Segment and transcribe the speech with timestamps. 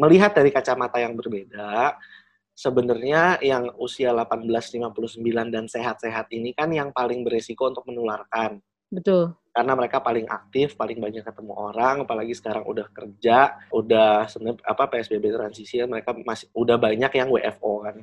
[0.00, 2.00] melihat dari kacamata yang berbeda,
[2.56, 5.20] sebenarnya yang usia 18-59
[5.52, 8.60] dan sehat-sehat ini kan yang paling beresiko untuk menularkan.
[8.88, 9.36] Betul.
[9.50, 14.84] Karena mereka paling aktif, paling banyak ketemu orang, apalagi sekarang udah kerja, udah sebenarnya apa
[14.88, 17.96] PSBB transisi, mereka masih udah banyak yang WFO kan.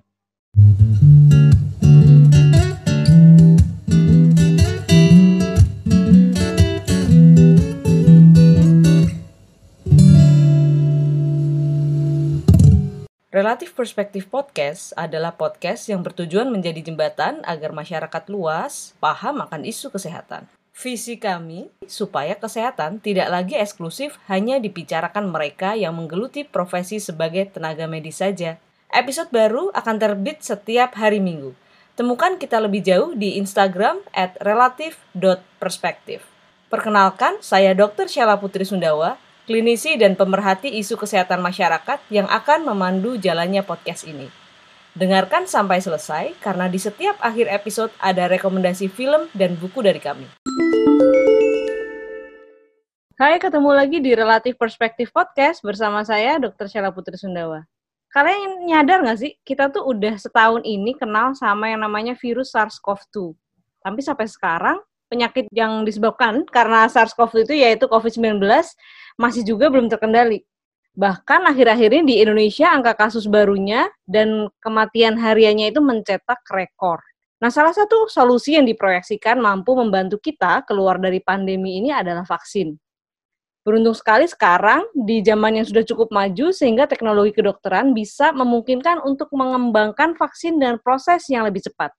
[13.38, 19.94] Relatif Perspektif Podcast adalah podcast yang bertujuan menjadi jembatan agar masyarakat luas paham akan isu
[19.94, 20.50] kesehatan.
[20.74, 27.86] Visi kami supaya kesehatan tidak lagi eksklusif hanya dibicarakan mereka yang menggeluti profesi sebagai tenaga
[27.86, 28.58] medis saja.
[28.90, 31.54] Episode baru akan terbit setiap hari Minggu.
[31.94, 36.26] Temukan kita lebih jauh di Instagram at relatif.perspektif.
[36.74, 38.10] Perkenalkan, saya Dr.
[38.10, 44.28] Sheila Putri Sundawa, klinisi dan pemerhati isu kesehatan masyarakat yang akan memandu jalannya podcast ini.
[44.92, 50.28] Dengarkan sampai selesai karena di setiap akhir episode ada rekomendasi film dan buku dari kami.
[53.16, 56.68] Hai, ketemu lagi di Relatif Perspektif Podcast bersama saya Dr.
[56.68, 57.64] Sheila Putri Sundawa.
[58.12, 63.32] Kalian nyadar nggak sih, kita tuh udah setahun ini kenal sama yang namanya virus SARS-CoV-2.
[63.80, 64.78] Tapi sampai sekarang,
[65.08, 68.44] penyakit yang disebabkan karena SARS-CoV itu yaitu COVID-19
[69.18, 70.44] masih juga belum terkendali.
[70.98, 77.02] Bahkan akhir-akhir ini di Indonesia angka kasus barunya dan kematian hariannya itu mencetak rekor.
[77.38, 82.74] Nah, salah satu solusi yang diproyeksikan mampu membantu kita keluar dari pandemi ini adalah vaksin.
[83.62, 89.30] Beruntung sekali sekarang di zaman yang sudah cukup maju sehingga teknologi kedokteran bisa memungkinkan untuk
[89.36, 91.94] mengembangkan vaksin dan proses yang lebih cepat.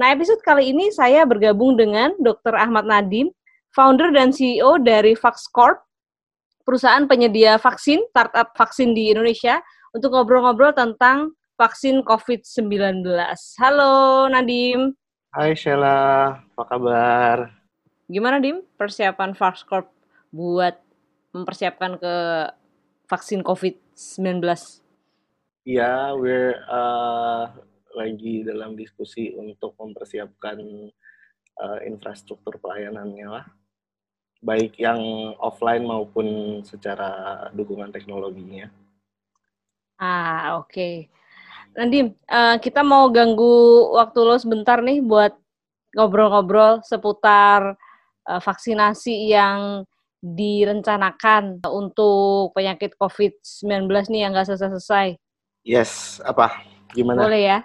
[0.00, 2.56] Nah, episode kali ini saya bergabung dengan Dr.
[2.56, 3.28] Ahmad Nadim,
[3.76, 5.84] founder dan CEO dari VaxCorp,
[6.64, 9.60] perusahaan penyedia vaksin, startup vaksin di Indonesia,
[9.92, 13.04] untuk ngobrol-ngobrol tentang vaksin COVID-19.
[13.60, 14.96] Halo Nadim.
[15.28, 17.52] Hai Sheila, apa kabar?
[18.08, 19.92] Gimana Dim persiapan VaxCorp
[20.32, 20.80] buat
[21.36, 22.14] mempersiapkan ke
[23.12, 24.40] vaksin COVID-19?
[24.40, 24.56] Iya,
[25.68, 27.52] yeah, we're uh,
[27.92, 30.58] lagi dalam diskusi untuk mempersiapkan
[31.60, 33.46] uh, infrastruktur pelayanannya lah,
[34.42, 35.00] baik yang
[35.38, 38.68] offline maupun secara dukungan teknologinya.
[40.02, 40.72] Ah oke.
[40.72, 40.94] Okay.
[41.72, 45.32] Nandim, uh, kita mau ganggu waktu lo sebentar nih buat
[45.96, 47.80] ngobrol-ngobrol seputar
[48.28, 49.88] uh, vaksinasi yang
[50.22, 55.16] direncanakan untuk penyakit COVID-19 nih yang nggak selesai-selesai.
[55.64, 56.62] Yes, apa?
[56.92, 57.24] Gimana?
[57.24, 57.58] Boleh ya?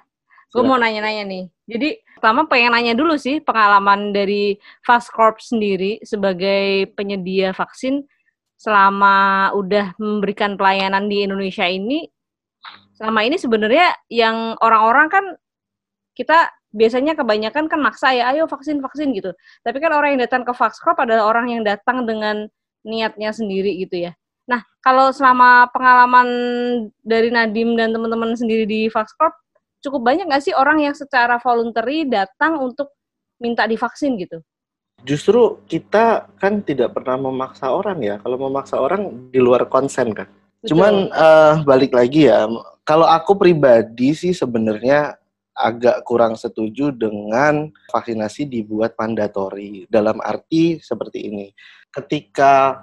[0.52, 1.44] Gue mau nanya-nanya nih.
[1.68, 8.08] Jadi pertama pengen nanya dulu sih pengalaman dari Fast Corp sendiri sebagai penyedia vaksin
[8.58, 12.08] selama udah memberikan pelayanan di Indonesia ini.
[12.96, 15.26] Selama ini sebenarnya yang orang-orang kan
[16.18, 19.36] kita biasanya kebanyakan kan maksa ya, ayo vaksin vaksin gitu.
[19.62, 22.50] Tapi kan orang yang datang ke Corp adalah orang yang datang dengan
[22.82, 24.12] niatnya sendiri gitu ya.
[24.48, 26.28] Nah, kalau selama pengalaman
[27.04, 29.36] dari Nadim dan teman-teman sendiri di Corp,
[29.82, 32.94] cukup banyak nggak sih orang yang secara voluntary datang untuk
[33.38, 34.42] minta divaksin gitu?
[35.06, 38.16] Justru kita kan tidak pernah memaksa orang ya.
[38.18, 40.26] Kalau memaksa orang di luar konsen kan.
[40.58, 40.74] Betul.
[40.74, 42.50] Cuman uh, balik lagi ya,
[42.82, 45.14] kalau aku pribadi sih sebenarnya
[45.58, 49.86] agak kurang setuju dengan vaksinasi dibuat mandatori.
[49.90, 51.48] Dalam arti seperti ini,
[51.94, 52.82] ketika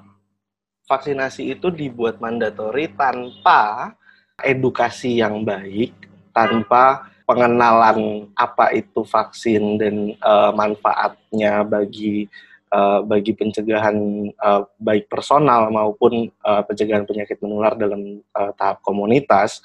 [0.87, 3.95] vaksinasi itu dibuat mandatori tanpa
[4.43, 12.29] edukasi yang baik, tanpa pengenalan apa itu vaksin dan uh, manfaatnya bagi
[12.69, 19.65] uh, bagi pencegahan uh, baik personal maupun uh, pencegahan penyakit menular dalam uh, tahap komunitas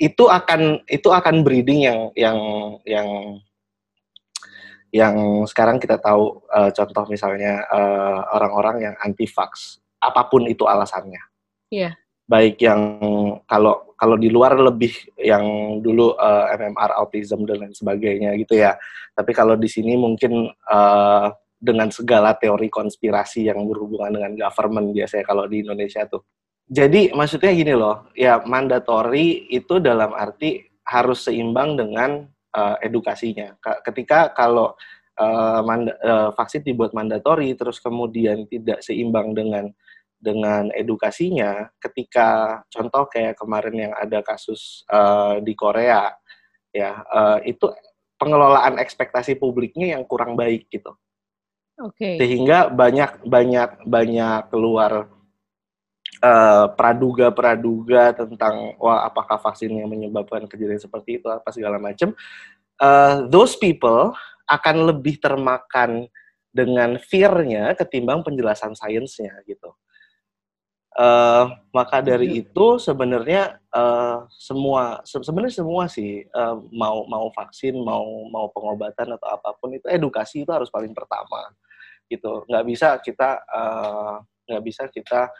[0.00, 2.38] itu akan itu akan breeding yang yang
[2.88, 3.08] yang
[4.88, 7.60] yang sekarang kita tahu uh, contoh misalnya
[8.32, 11.20] orang-orang uh, yang anti vax apa pun itu alasannya.
[11.68, 11.92] Iya.
[11.92, 13.00] Yeah baik yang
[13.48, 15.42] kalau kalau di luar lebih yang
[15.82, 18.78] dulu uh, eh, MMR autism dan lain sebagainya gitu ya.
[19.16, 21.26] Tapi kalau di sini mungkin uh,
[21.58, 26.22] dengan segala teori konspirasi yang berhubungan dengan government biasanya kalau di Indonesia tuh.
[26.68, 33.56] Jadi maksudnya gini loh, ya mandatory itu dalam arti harus seimbang dengan uh, edukasinya.
[33.82, 34.76] Ketika kalau
[35.18, 39.72] uh, manda, uh, vaksin dibuat mandatory terus kemudian tidak seimbang dengan
[40.18, 46.10] dengan edukasinya ketika contoh kayak kemarin yang ada kasus uh, di Korea
[46.74, 47.70] ya uh, itu
[48.18, 50.98] pengelolaan ekspektasi publiknya yang kurang baik gitu
[51.78, 52.18] okay.
[52.18, 55.06] sehingga banyak banyak banyak keluar
[56.20, 62.10] uh, praduga-praduga tentang wah apakah vaksin yang menyebabkan kejadian seperti itu apa segala macam
[62.82, 64.14] uh, those people
[64.50, 66.10] akan lebih termakan
[66.48, 69.70] dengan fear-nya ketimbang penjelasan sainsnya gitu.
[70.98, 72.42] Uh, maka dari iya.
[72.42, 79.14] itu sebenarnya uh, semua se sebenarnya semua sih uh, mau mau vaksin mau mau pengobatan
[79.14, 81.54] atau apa pun itu edukasi itu harus paling pertama
[82.10, 83.38] gitu nggak bisa kita
[84.50, 85.30] nggak uh, bisa kita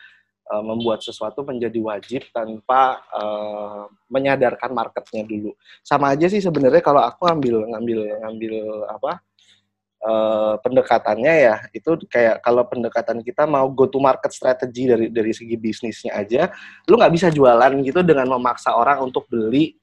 [0.47, 7.03] uh, membuat sesuatu menjadi wajib tanpa uh, menyadarkan marketnya dulu sama aja sih sebenarnya kalau
[7.03, 8.55] aku ambil ngambil ngambil
[8.95, 9.27] apa
[10.03, 15.33] uh, pendekatannya ya itu kayak kalau pendekatan kita mau go to market strategy dari dari
[15.35, 16.53] segi bisnisnya aja,
[16.87, 19.75] lu nggak bisa jualan gitu dengan memaksa orang untuk beli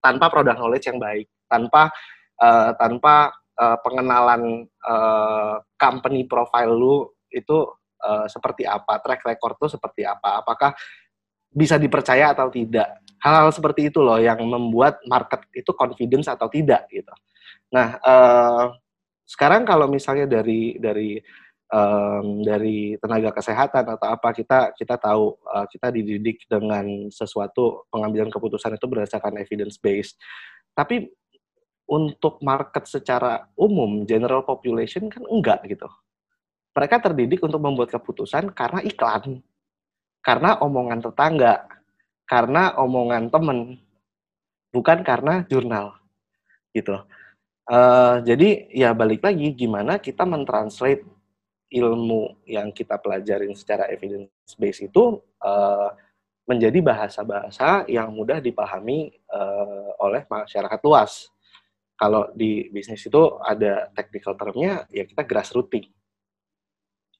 [0.00, 1.92] tanpa produk knowledge yang baik, tanpa
[2.40, 7.68] uh, tanpa uh, pengenalan uh, company profile lu itu
[8.02, 10.72] uh, seperti apa, track record tuh seperti apa, apakah
[11.50, 13.02] bisa dipercaya atau tidak.
[13.20, 17.12] Hal-hal seperti itu loh yang membuat market itu confidence atau tidak gitu.
[17.74, 18.72] Nah, uh,
[19.30, 21.14] sekarang kalau misalnya dari dari
[21.70, 28.26] um, dari tenaga kesehatan atau apa kita kita tahu uh, kita dididik dengan sesuatu pengambilan
[28.26, 30.18] keputusan itu berdasarkan evidence based.
[30.74, 31.06] Tapi
[31.86, 35.86] untuk market secara umum general population kan enggak gitu.
[36.74, 39.42] Mereka terdidik untuk membuat keputusan karena iklan,
[40.22, 41.66] karena omongan tetangga,
[42.26, 43.78] karena omongan temen,
[44.70, 45.98] bukan karena jurnal
[46.70, 46.94] gitu.
[47.70, 51.06] Uh, jadi ya balik lagi gimana kita mentranslate
[51.70, 55.94] ilmu yang kita pelajarin secara evidence base itu uh,
[56.50, 61.30] menjadi bahasa-bahasa yang mudah dipahami uh, oleh masyarakat luas.
[61.94, 65.86] Kalau di bisnis itu ada technical termnya, ya kita grassrooting.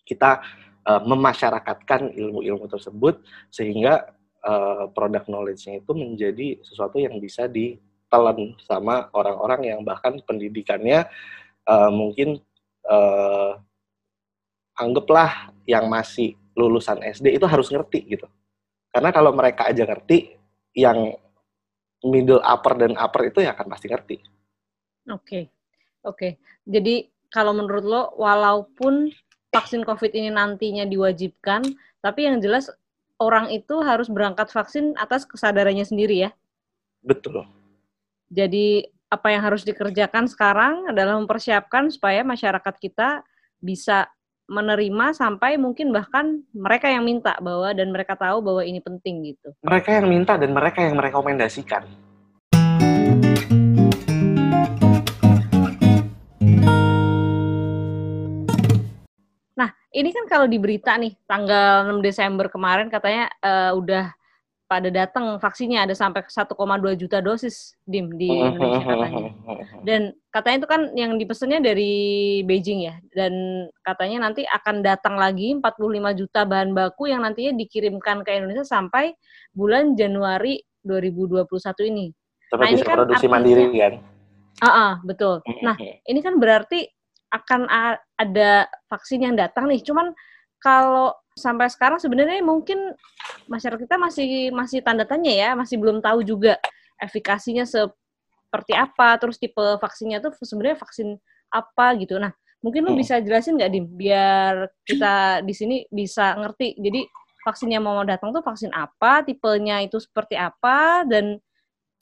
[0.02, 0.42] Kita
[0.82, 3.22] uh, memasyarakatkan ilmu-ilmu tersebut
[3.54, 4.02] sehingga
[4.42, 7.78] uh, product knowledge-nya itu menjadi sesuatu yang bisa di
[8.10, 11.06] telan sama orang-orang yang bahkan pendidikannya
[11.70, 12.42] uh, mungkin
[12.90, 13.56] uh,
[14.76, 18.26] anggaplah yang masih lulusan SD itu harus ngerti gitu.
[18.90, 20.34] Karena kalau mereka aja ngerti,
[20.74, 21.14] yang
[22.02, 24.16] middle upper dan upper itu ya akan pasti ngerti.
[25.10, 25.42] Oke, okay.
[26.02, 26.16] oke.
[26.16, 26.32] Okay.
[26.66, 29.14] Jadi kalau menurut lo, walaupun
[29.54, 31.62] vaksin COVID ini nantinya diwajibkan,
[32.02, 32.66] tapi yang jelas
[33.22, 36.30] orang itu harus berangkat vaksin atas kesadarannya sendiri ya?
[37.04, 37.46] Betul.
[38.30, 43.26] Jadi apa yang harus dikerjakan sekarang adalah mempersiapkan supaya masyarakat kita
[43.58, 44.06] bisa
[44.46, 49.50] menerima sampai mungkin bahkan mereka yang minta bahwa dan mereka tahu bahwa ini penting gitu.
[49.66, 51.90] Mereka yang minta dan mereka yang merekomendasikan.
[59.58, 64.19] Nah, ini kan kalau di berita nih tanggal 6 Desember kemarin katanya uh, udah
[64.70, 66.46] pada datang vaksinnya ada sampai 1,2
[66.94, 69.30] juta dosis dim di Indonesia katanya.
[69.82, 71.94] Dan katanya itu kan yang dipesannya dari
[72.46, 72.94] Beijing ya.
[73.10, 75.74] Dan katanya nanti akan datang lagi 45
[76.22, 79.10] juta bahan baku yang nantinya dikirimkan ke Indonesia sampai
[79.50, 82.06] bulan Januari 2021 ini.
[82.46, 83.92] Sampai nah, ini kan produksi artinya, mandiri kan?
[84.62, 85.34] Ah, uh -uh, betul.
[85.66, 86.86] Nah, ini kan berarti
[87.34, 87.66] akan
[88.14, 89.82] ada vaksin yang datang nih.
[89.82, 90.14] Cuman
[90.60, 92.92] kalau sampai sekarang sebenarnya mungkin
[93.48, 96.60] masyarakat kita masih masih tanda tanya ya, masih belum tahu juga
[97.00, 101.16] efikasinya seperti apa, terus tipe vaksinnya tuh sebenarnya vaksin
[101.48, 102.20] apa gitu.
[102.20, 103.00] Nah, mungkin lu hmm.
[103.00, 106.76] bisa jelasin nggak dim, biar kita di sini bisa ngerti.
[106.76, 107.00] Jadi
[107.40, 111.40] vaksin yang mau datang tuh vaksin apa, tipenya itu seperti apa, dan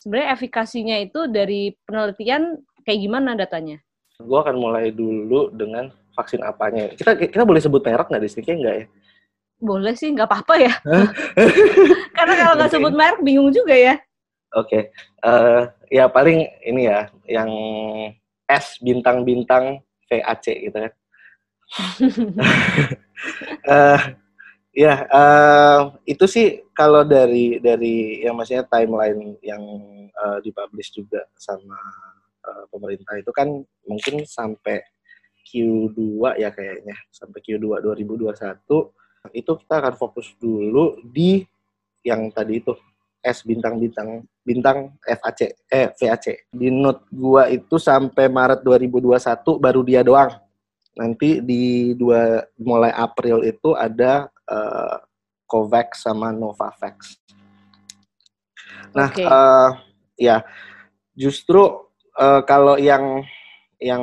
[0.02, 3.78] sebenarnya efikasinya itu dari penelitian kayak gimana datanya?
[4.18, 6.90] Gue akan mulai dulu dengan vaksin apanya.
[6.98, 8.58] Kita kita boleh sebut merek nggak di sini?
[8.58, 8.86] Enggak ya?
[9.62, 10.74] Boleh sih, nggak apa-apa ya.
[12.18, 13.94] Karena kalau nggak sebut merek bingung juga ya.
[14.56, 14.82] Oke, okay.
[15.28, 17.52] uh, eh, ya paling ini ya, yang
[18.48, 20.92] S bintang-bintang VAC gitu kan.
[23.68, 24.00] uh,
[24.88, 29.60] ya, uh, itu sih kalau dari dari yang maksudnya timeline yang
[30.16, 31.76] uh, dipublish juga sama
[32.48, 33.52] uh, pemerintah itu kan
[33.84, 34.80] mungkin sampai
[35.48, 38.28] Q2 ya kayaknya, sampai Q2 2021
[39.32, 41.42] itu kita akan fokus dulu di
[42.04, 42.72] yang tadi itu
[43.18, 46.48] S bintang-bintang bintang FAC eh VAC.
[46.54, 50.32] Di note gua itu sampai Maret 2021 baru dia doang.
[50.94, 54.96] Nanti di dua mulai April itu ada uh,
[55.50, 57.18] Covax sama Novavax.
[58.94, 59.26] Nah, okay.
[59.26, 59.70] uh, eh,
[60.30, 60.36] ya
[61.18, 61.60] justru
[62.16, 63.26] uh, kalau yang
[63.78, 64.02] yang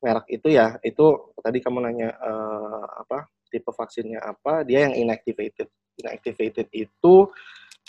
[0.00, 5.70] merek itu ya itu tadi kamu nanya uh, apa tipe vaksinnya apa, dia yang inactivated.
[6.02, 7.30] Inactivated itu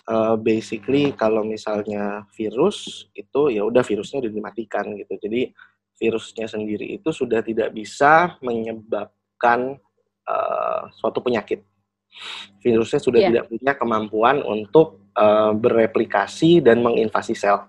[0.05, 5.17] uh, basically kalau misalnya virus itu ya udah virusnya udah dimatikan gitu.
[5.17, 5.49] Jadi
[5.97, 9.81] virusnya sendiri itu sudah tidak bisa menyebabkan
[10.29, 11.65] uh, suatu penyakit.
[12.61, 13.29] Virusnya sudah yeah.
[13.33, 17.65] tidak punya kemampuan untuk uh, bereplikasi dan menginvasi sel.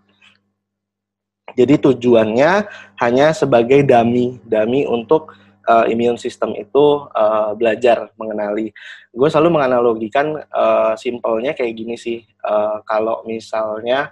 [1.54, 2.66] Jadi tujuannya
[2.98, 5.36] hanya sebagai dummy, dummy untuk
[5.66, 8.74] uh, immune system itu uh, belajar mengenali.
[9.14, 12.22] Gue selalu menganalogikan uh, simpelnya kayak gini sih.
[12.42, 14.10] Uh, kalau misalnya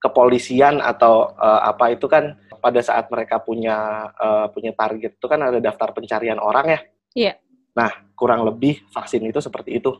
[0.00, 5.40] kepolisian atau uh, apa itu kan pada saat mereka punya uh, punya target itu kan
[5.40, 6.80] ada daftar pencarian orang ya.
[7.16, 7.32] Iya.
[7.76, 9.96] Nah kurang lebih vaksin itu seperti itu.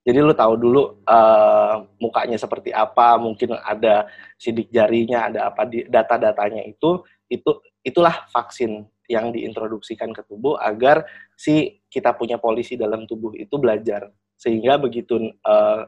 [0.00, 4.08] Jadi lu tahu dulu uh, mukanya seperti apa, mungkin ada
[4.40, 11.04] sidik jarinya, ada apa di data-datanya itu, itu itulah vaksin yang diintroduksikan ke tubuh agar
[11.36, 14.08] si kita punya polisi dalam tubuh itu belajar.
[14.40, 15.84] Sehingga begitu uh,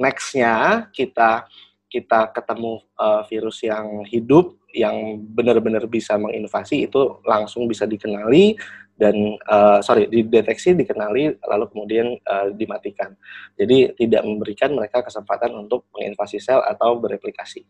[0.00, 1.44] nextnya kita
[1.92, 8.58] kita ketemu uh, virus yang hidup yang benar-benar bisa menginvasi itu langsung bisa dikenali
[8.94, 9.14] dan
[9.50, 13.14] uh, sorry dideteksi dikenali lalu kemudian uh, dimatikan
[13.58, 17.66] jadi tidak memberikan mereka kesempatan untuk menginvasi sel atau bereplikasi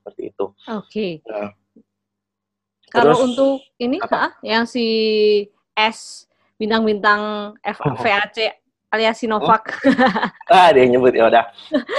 [0.00, 1.20] seperti itu oke okay.
[1.28, 1.52] nah,
[2.88, 4.40] kalau untuk ini apa?
[4.40, 4.86] yang si
[5.76, 6.24] S
[6.56, 7.52] bintang-bintang
[8.00, 8.64] VAC
[8.96, 9.64] alias Sinovac.
[10.48, 10.56] Oh.
[10.56, 11.44] ah, dia nyebut ya udah.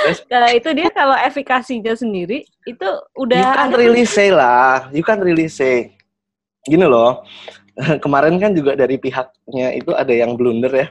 [0.07, 0.19] Terus
[0.59, 4.89] itu dia kalau efikasinya sendiri itu udah You can really say lah.
[4.89, 5.93] You can really say.
[6.65, 7.23] Gini loh.
[8.03, 10.87] kemarin kan juga dari pihaknya itu ada yang blunder ya.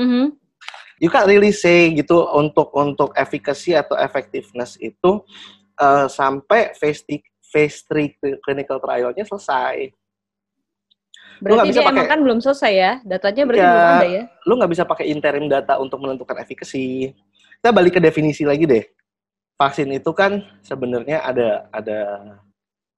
[0.00, 0.24] Mm-hmm.
[0.98, 5.22] You can't really say gitu untuk untuk efficacy atau effectiveness itu
[5.78, 7.06] uh, sampai phase
[7.48, 9.94] phase 3 clinical trialnya selesai.
[11.38, 12.92] Berarti dia pake, emang kan belum selesai ya?
[13.06, 14.22] Datanya berarti ya, belum ada ya?
[14.42, 17.14] Lu nggak bisa pakai interim data untuk menentukan efficacy.
[17.62, 18.82] Kita balik ke definisi lagi deh.
[19.54, 21.98] Vaksin itu kan sebenarnya ada ada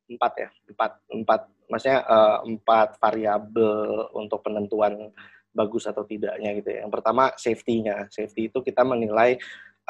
[0.08, 1.40] empat ya, empat empat
[1.70, 5.14] maksudnya uh, empat variabel untuk penentuan
[5.54, 6.78] bagus atau tidaknya gitu ya.
[6.86, 8.10] Yang pertama safety-nya.
[8.10, 9.38] Safety itu kita menilai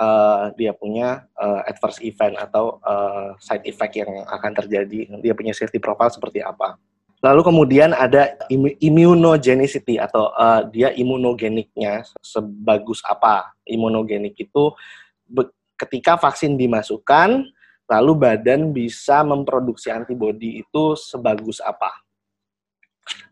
[0.01, 5.21] uh, dia punya uh, adverse event atau uh, side effect yang akan terjadi.
[5.21, 6.81] Dia punya safety profile seperti apa.
[7.21, 8.33] Lalu kemudian ada
[8.81, 13.53] immunogenicity atau uh, dia imunogeniknya sebagus apa.
[13.69, 14.73] Imunogenik itu
[15.77, 17.45] ketika vaksin dimasukkan
[17.91, 21.91] lalu badan bisa memproduksi antibodi itu sebagus apa.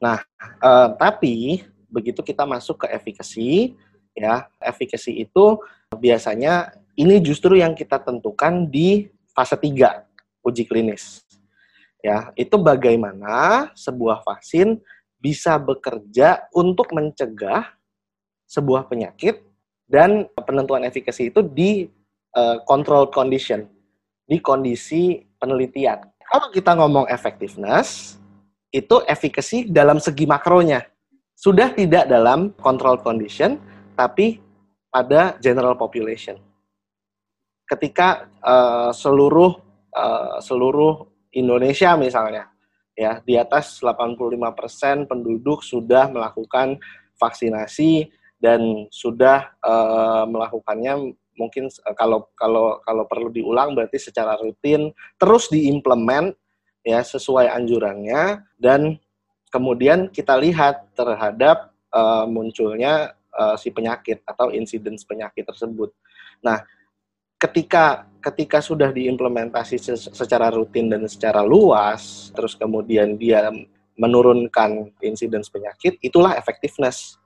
[0.03, 3.79] Nah, eh, tapi begitu kita masuk ke efikasi,
[4.19, 5.63] ya, efikasi itu
[5.95, 10.03] biasanya ini justru yang kita tentukan di fase 3
[10.43, 11.23] uji klinis.
[12.03, 14.83] Ya, itu bagaimana sebuah vaksin
[15.19, 17.75] bisa bekerja untuk mencegah
[18.47, 19.43] sebuah penyakit
[19.91, 21.91] dan penentuan efikasi itu di
[22.39, 23.67] uh, control condition
[24.29, 26.05] di kondisi penelitian.
[26.29, 28.21] Kalau kita ngomong effectiveness,
[28.69, 30.85] itu efficacy dalam segi makronya.
[31.33, 33.57] Sudah tidak dalam control condition,
[33.97, 34.37] tapi
[34.93, 36.37] pada general population.
[37.65, 39.57] Ketika uh, seluruh
[39.97, 42.53] uh, seluruh Indonesia misalnya,
[42.93, 46.77] ya di atas 85% penduduk sudah melakukan
[47.17, 48.09] vaksinasi
[48.41, 55.49] dan sudah uh, melakukannya mungkin uh, kalau kalau kalau perlu diulang berarti secara rutin terus
[55.49, 56.35] diimplement
[56.83, 58.99] ya sesuai anjurannya dan
[59.49, 65.93] kemudian kita lihat terhadap uh, munculnya uh, si penyakit atau insiden penyakit tersebut.
[66.45, 66.63] Nah,
[67.41, 69.79] ketika ketika sudah diimplementasi
[70.13, 73.49] secara rutin dan secara luas, terus kemudian dia
[73.99, 77.19] menurunkan insiden penyakit, itulah effectiveness.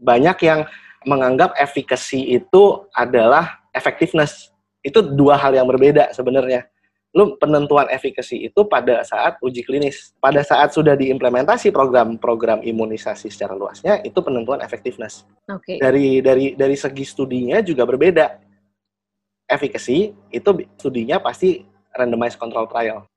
[0.00, 0.64] Banyak yang
[1.08, 4.52] menganggap efikasi itu adalah effectiveness.
[4.80, 6.68] Itu dua hal yang berbeda sebenarnya.
[7.10, 10.14] Lu penentuan efikasi itu pada saat uji klinis.
[10.22, 15.26] Pada saat sudah diimplementasi program-program imunisasi secara luasnya, itu penentuan effectiveness.
[15.50, 15.82] Okay.
[15.82, 18.38] Dari dari dari segi studinya juga berbeda.
[19.50, 19.96] Efikasi
[20.30, 23.10] itu studinya pasti randomized control trial.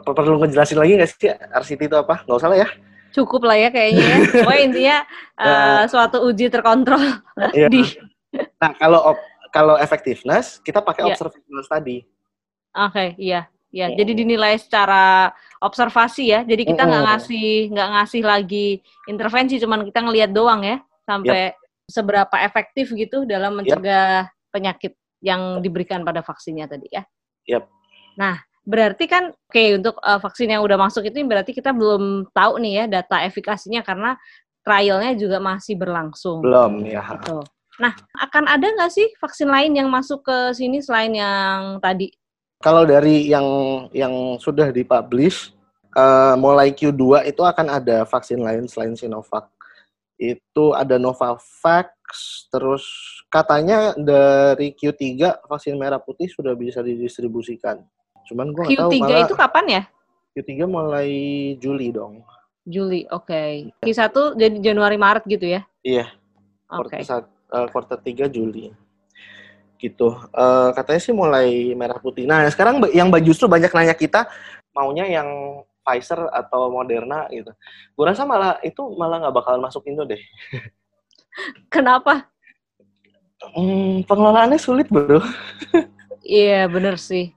[0.00, 2.24] Perlu ngejelasin lagi nggak sih RCT itu apa?
[2.24, 2.68] Nggak usah lah ya
[3.14, 4.18] cukup lah ya kayaknya ya.
[4.42, 4.96] Pokoknya intinya
[5.38, 7.22] uh, suatu uji terkontrol
[7.54, 7.70] iya.
[7.72, 7.86] di.
[8.58, 9.14] Nah kalau
[9.54, 11.10] kalau effectiveness kita pakai yeah.
[11.14, 12.02] observational study.
[12.74, 13.46] Oke, okay, iya.
[13.74, 13.98] Ya, hmm.
[13.98, 16.46] jadi dinilai secara observasi ya.
[16.46, 17.10] Jadi kita nggak hmm.
[17.10, 18.68] ngasih nggak ngasih lagi
[19.10, 21.58] intervensi, cuman kita ngelihat doang ya sampai yep.
[21.90, 24.34] seberapa efektif gitu dalam mencegah yep.
[24.54, 27.02] penyakit yang diberikan pada vaksinnya tadi ya.
[27.50, 27.66] Yep.
[28.14, 32.32] Nah, Berarti kan oke okay, untuk uh, vaksin yang udah masuk itu berarti kita belum
[32.32, 34.16] tahu nih ya data efikasinya karena
[34.64, 36.40] trialnya juga masih berlangsung.
[36.40, 37.04] Belum ya.
[37.20, 37.44] Gitu.
[37.78, 42.08] Nah, akan ada nggak sih vaksin lain yang masuk ke sini selain yang tadi?
[42.64, 43.44] Kalau dari yang
[43.92, 45.52] yang sudah dipublish,
[45.92, 49.50] uh, mulai Q2 itu akan ada vaksin lain selain Sinovac.
[50.14, 51.90] Itu ada Novavax,
[52.48, 52.86] terus
[53.26, 57.82] katanya dari Q3 vaksin merah putih sudah bisa didistribusikan.
[58.28, 59.82] Cuman gue nggak tahu Q3 malah itu kapan ya?
[60.34, 61.10] Q3 mulai
[61.60, 62.24] Juli dong.
[62.64, 63.28] Juli, oke.
[63.28, 63.70] Okay.
[63.84, 65.62] Q1 jadi Januari Maret gitu ya?
[65.84, 66.08] Iya.
[66.72, 67.04] Oke.
[67.04, 67.22] Okay.
[67.52, 68.72] Uh, quarter 3 Juli.
[69.76, 70.08] Gitu.
[70.32, 72.24] Uh, katanya sih mulai merah putih.
[72.24, 74.26] Nah, sekarang yang justru banyak nanya kita
[74.72, 75.28] maunya yang
[75.84, 77.52] Pfizer atau Moderna gitu.
[77.92, 80.18] Gue rasa malah itu malah nggak bakalan masuk Indo deh.
[81.74, 82.32] Kenapa?
[83.52, 85.20] Hmm, pengelolaannya sulit bro.
[86.24, 87.36] Iya bener sih.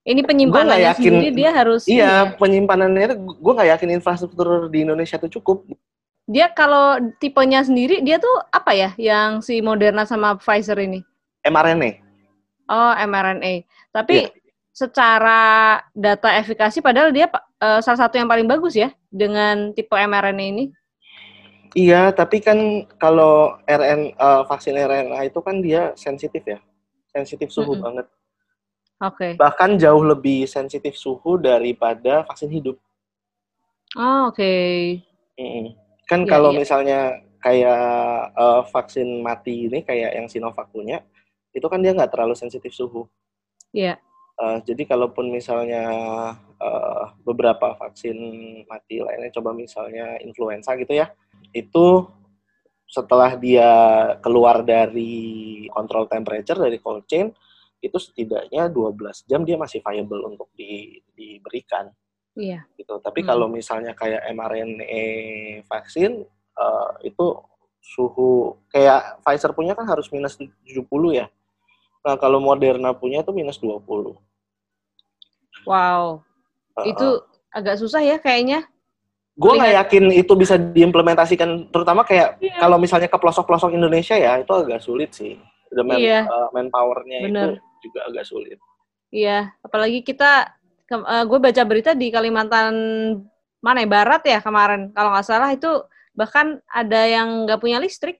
[0.00, 2.32] Ini penyimpanannya yakin, sendiri dia harus iya ya.
[2.40, 5.68] penyimpanannya gue nggak yakin infrastruktur di Indonesia itu cukup.
[6.24, 11.04] Dia kalau tipenya sendiri dia tuh apa ya yang si Moderna sama Pfizer ini?
[11.44, 12.00] mRNA.
[12.72, 13.68] Oh mRNA.
[13.92, 14.32] Tapi yeah.
[14.72, 15.40] secara
[15.92, 17.28] data efikasi padahal dia
[17.60, 20.64] uh, salah satu yang paling bagus ya dengan tipe mRNA ini.
[21.70, 26.58] Iya, tapi kan kalau RN uh, vaksin RNA itu kan dia sensitif ya,
[27.14, 27.84] sensitif suhu mm -hmm.
[27.86, 28.06] banget.
[29.00, 29.16] Oke.
[29.16, 29.32] Okay.
[29.40, 32.76] Bahkan jauh lebih sensitif suhu daripada vaksin hidup.
[33.96, 34.36] Oh, oke.
[34.36, 35.00] Okay.
[35.40, 35.66] Mm -hmm.
[36.04, 36.58] Kan yeah, kalau yeah.
[36.60, 37.00] misalnya
[37.40, 41.00] kayak uh, vaksin mati ini kayak yang Sinovac punya,
[41.56, 43.08] itu kan dia nggak terlalu sensitif suhu.
[43.72, 43.96] Iya.
[43.96, 43.96] Yeah.
[44.40, 45.84] Uh, jadi kalaupun misalnya
[46.60, 48.16] uh, beberapa vaksin
[48.68, 51.12] mati lainnya, coba misalnya influenza gitu ya,
[51.52, 52.08] itu
[52.88, 53.70] setelah dia
[54.24, 57.30] keluar dari control temperature dari cold chain,
[57.80, 61.88] itu setidaknya 12 jam dia masih viable untuk di, diberikan.
[62.36, 62.64] Iya.
[62.76, 62.94] Gitu.
[63.00, 63.28] Tapi hmm.
[63.28, 65.04] kalau misalnya kayak mRNA
[65.66, 66.24] vaksin
[66.60, 67.40] uh, itu
[67.80, 70.84] suhu kayak Pfizer punya kan harus minus 70
[71.16, 71.26] ya.
[72.00, 74.16] Nah, kalau Moderna punya itu minus 20.
[75.68, 76.24] Wow.
[76.76, 77.08] Uh, itu
[77.52, 78.64] agak susah ya kayaknya.
[79.40, 82.60] Gue nggak yakin itu bisa diimplementasikan, terutama kayak yeah.
[82.60, 85.40] kalau misalnya ke pelosok-pelosok Indonesia ya, itu agak sulit sih.
[85.70, 86.26] The man, yeah.
[86.26, 88.58] uh, manpowernya itu juga agak sulit.
[89.10, 90.50] Iya, apalagi kita,
[90.90, 92.74] uh, gue baca berita di Kalimantan
[93.60, 95.68] mana ya, Barat ya kemarin, kalau nggak salah itu
[96.14, 98.18] bahkan ada yang nggak punya listrik.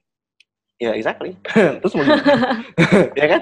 [0.81, 1.37] Ya, exactly.
[1.81, 2.63] Terus mau gimana?
[3.19, 3.41] ya kan?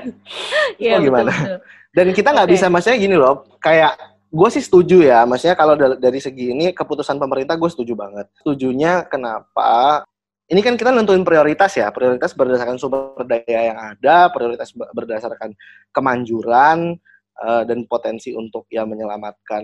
[0.76, 1.32] Iya, mau gimana?
[1.32, 1.60] Betul, betul.
[1.90, 2.56] Dan kita nggak okay.
[2.58, 3.94] bisa, maksudnya gini loh, kayak
[4.30, 8.30] gue sih setuju ya, maksudnya kalau dari segi ini keputusan pemerintah gue setuju banget.
[8.46, 10.06] Setujunya kenapa?
[10.50, 15.54] Ini kan kita nentuin prioritas ya, prioritas berdasarkan sumber daya yang ada, prioritas berdasarkan
[15.94, 16.98] kemanjuran
[17.38, 19.62] uh, dan potensi untuk ya menyelamatkan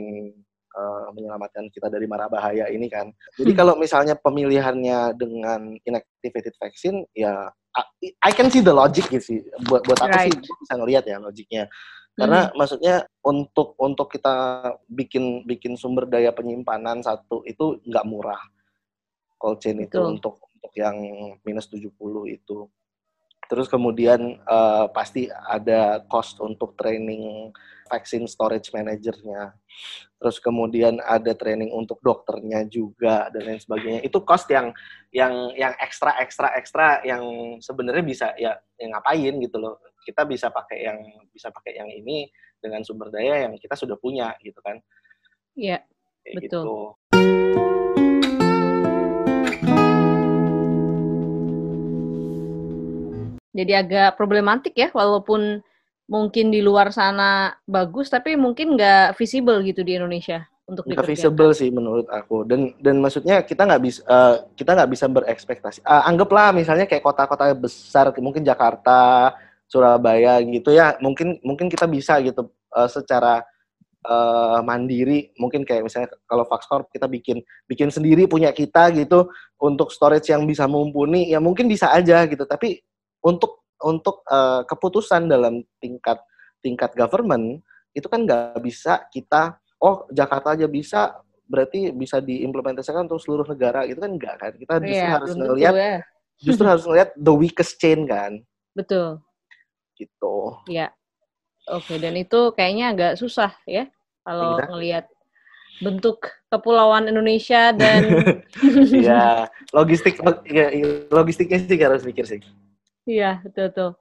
[0.78, 3.10] uh, menyelamatkan kita dari mara bahaya ini kan.
[3.34, 3.60] Jadi hmm.
[3.60, 7.50] kalau misalnya pemilihannya dengan inactivated vaksin, ya
[8.24, 9.40] I can see the logic gitu sih.
[9.66, 10.32] Buat buat aku right.
[10.32, 11.66] sih bisa ngelihat ya logiknya.
[12.16, 12.56] Karena hmm.
[12.56, 12.96] maksudnya
[13.26, 18.40] untuk untuk kita bikin bikin sumber daya penyimpanan satu itu nggak murah.
[19.36, 19.90] Cold chain Betul.
[19.90, 20.98] itu untuk untuk yang
[21.46, 21.94] minus 70
[22.34, 22.66] itu.
[23.46, 27.54] Terus kemudian uh, pasti ada cost untuk training
[27.86, 29.54] vaksin storage manajernya.
[30.18, 34.02] Terus kemudian ada training untuk dokternya juga dan lain sebagainya.
[34.02, 34.74] Itu cost yang
[35.14, 37.22] yang yang ekstra ekstra ekstra yang
[37.62, 39.78] sebenarnya bisa ya yang ngapain gitu loh.
[40.02, 40.98] Kita bisa pakai yang
[41.30, 42.26] bisa pakai yang ini
[42.58, 44.82] dengan sumber daya yang kita sudah punya gitu kan.
[45.54, 45.86] Iya.
[46.26, 46.98] betul.
[47.14, 47.75] Gitu.
[53.56, 55.64] Jadi agak problematik ya, walaupun
[56.12, 61.56] mungkin di luar sana bagus, tapi mungkin nggak visible gitu di Indonesia untuk nggak visible
[61.56, 62.44] sih menurut aku.
[62.44, 65.80] Dan dan maksudnya kita nggak bisa uh, kita nggak bisa berekspektasi.
[65.88, 69.32] Uh, anggaplah misalnya kayak kota-kota besar, mungkin Jakarta,
[69.72, 73.40] Surabaya gitu ya, mungkin mungkin kita bisa gitu uh, secara
[74.06, 79.90] uh, mandiri mungkin kayak misalnya kalau Vaxcorp kita bikin bikin sendiri punya kita gitu untuk
[79.90, 82.86] storage yang bisa mumpuni ya mungkin bisa aja gitu tapi
[83.26, 86.22] untuk untuk uh, keputusan dalam tingkat
[86.62, 87.60] tingkat government
[87.92, 93.86] itu kan nggak bisa kita oh Jakarta aja bisa berarti bisa diimplementasikan untuk seluruh negara
[93.86, 94.54] itu kan enggak kan?
[94.54, 95.98] Kita justru yeah, harus ngelihat ya.
[96.42, 98.42] justru harus ngelihat the weakest chain kan?
[98.74, 99.22] Betul.
[99.98, 100.36] Gitu.
[100.70, 100.94] Ya
[101.70, 103.90] oke okay, dan itu kayaknya agak susah ya
[104.26, 105.06] kalau ya, ngelihat
[105.84, 108.24] bentuk kepulauan Indonesia dan
[109.06, 110.72] ya logistik ya,
[111.12, 112.40] logistiknya sih harus pikir sih
[113.06, 113.92] Iya, betul tuh.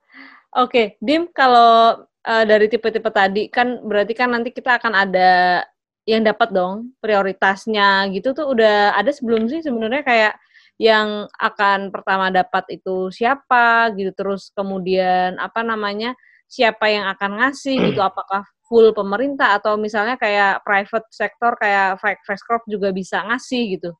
[0.54, 5.62] Oke, Dim, kalau uh, dari tipe-tipe tadi kan berarti kan nanti kita akan ada
[6.04, 10.34] yang dapat dong prioritasnya gitu tuh udah ada sebelum sih sebenarnya kayak
[10.76, 16.12] yang akan pertama dapat itu siapa gitu terus kemudian apa namanya
[16.44, 22.44] siapa yang akan ngasih gitu apakah full pemerintah atau misalnya kayak private sector kayak Fresh
[22.44, 23.90] Corp juga bisa ngasih gitu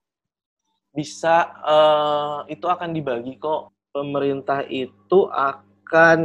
[0.93, 6.21] bisa uh, itu akan dibagi kok pemerintah itu akan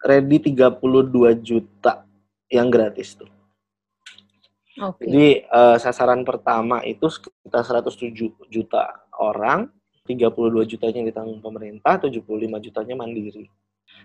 [0.00, 2.08] ready 32 juta
[2.48, 3.28] yang gratis tuh.
[4.76, 5.08] Okay.
[5.08, 8.12] Jadi uh, sasaran pertama itu sekitar 107
[8.48, 8.82] juta
[9.16, 9.68] orang,
[10.08, 12.24] 32 jutanya ditanggung pemerintah, 75
[12.64, 13.48] jutanya mandiri.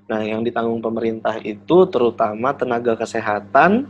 [0.08, 3.88] Nah, yang ditanggung pemerintah itu terutama tenaga kesehatan,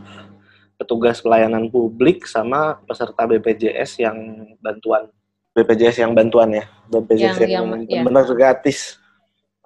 [0.74, 4.18] petugas pelayanan publik, sama peserta BPJS yang
[4.58, 5.06] bantuan.
[5.52, 8.32] BPJS yang bantuan ya, BPJS yang, yang, yang benar ya.
[8.32, 8.96] gratis.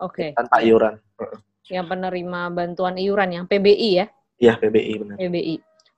[0.03, 0.35] Oke.
[0.35, 0.39] Okay.
[0.39, 0.95] Tanpa iuran.
[1.67, 4.07] Yang penerima bantuan iuran, yang PBI ya?
[4.39, 5.17] Iya, PBI benar.
[5.19, 5.57] PBI.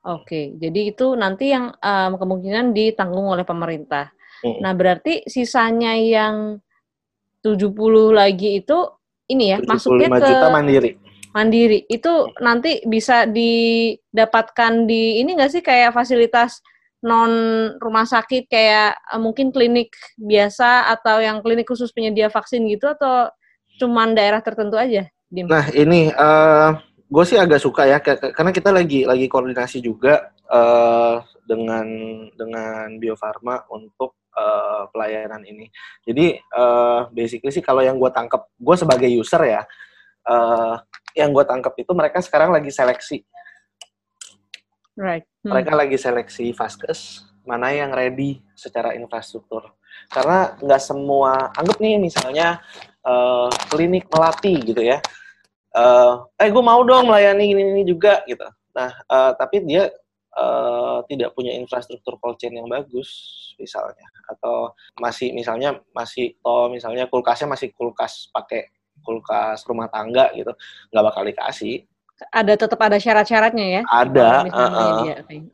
[0.08, 4.14] Oke, jadi itu nanti yang um, kemungkinan ditanggung oleh pemerintah.
[4.40, 4.62] Hmm.
[4.62, 6.62] Nah, berarti sisanya yang
[7.42, 7.74] 70
[8.14, 8.78] lagi itu
[9.28, 10.90] ini ya, masuknya ke juta mandiri.
[11.34, 11.78] Mandiri.
[11.90, 16.64] Itu nanti bisa didapatkan di ini nggak sih kayak fasilitas
[17.04, 17.30] non
[17.78, 23.30] rumah sakit kayak uh, mungkin klinik biasa atau yang klinik khusus penyedia vaksin gitu atau
[23.78, 25.06] cuman daerah tertentu aja?
[25.30, 25.46] Dim?
[25.46, 26.74] Nah, ini uh,
[27.08, 31.86] gue sih agak suka ya karena kita lagi lagi koordinasi juga uh, dengan
[32.34, 35.66] dengan Bio Farma untuk uh, pelayanan ini.
[36.04, 39.62] Jadi uh, basically sih kalau yang gue tangkap, gue sebagai user ya,
[40.28, 40.76] uh,
[41.16, 43.24] yang gue tangkap itu mereka sekarang lagi seleksi.
[44.98, 45.22] Right.
[45.46, 45.54] Hmm.
[45.54, 49.72] Mereka lagi seleksi vaskes mana yang ready secara infrastruktur.
[50.10, 52.60] Karena nggak semua, anggap nih misalnya
[53.06, 55.00] uh, klinik melati gitu ya,
[55.78, 59.90] uh, eh gue mau dong melayani ini ini juga gitu nah uh, tapi dia
[60.38, 63.10] uh, tidak punya infrastruktur cold chain yang bagus
[63.58, 64.70] misalnya atau
[65.02, 68.70] masih misalnya masih oh misalnya kulkasnya masih kulkas pakai
[69.02, 70.54] kulkas rumah tangga gitu
[70.94, 71.82] nggak bakal dikasih
[72.34, 75.02] ada tetap ada syarat-syaratnya ya ada uh, uh,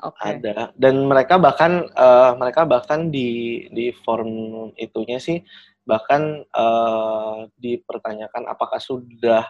[0.00, 0.40] okay.
[0.40, 5.44] ada dan mereka bahkan uh, mereka bahkan di di form itunya sih
[5.84, 9.44] bahkan uh, dipertanyakan apakah sudah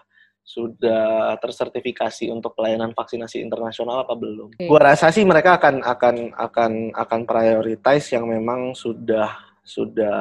[0.45, 4.53] sudah tersertifikasi untuk pelayanan vaksinasi internasional apa belum?
[4.53, 4.69] Okay.
[4.69, 9.33] Gua rasa sih mereka akan akan akan akan prioritize yang memang sudah
[9.65, 10.21] sudah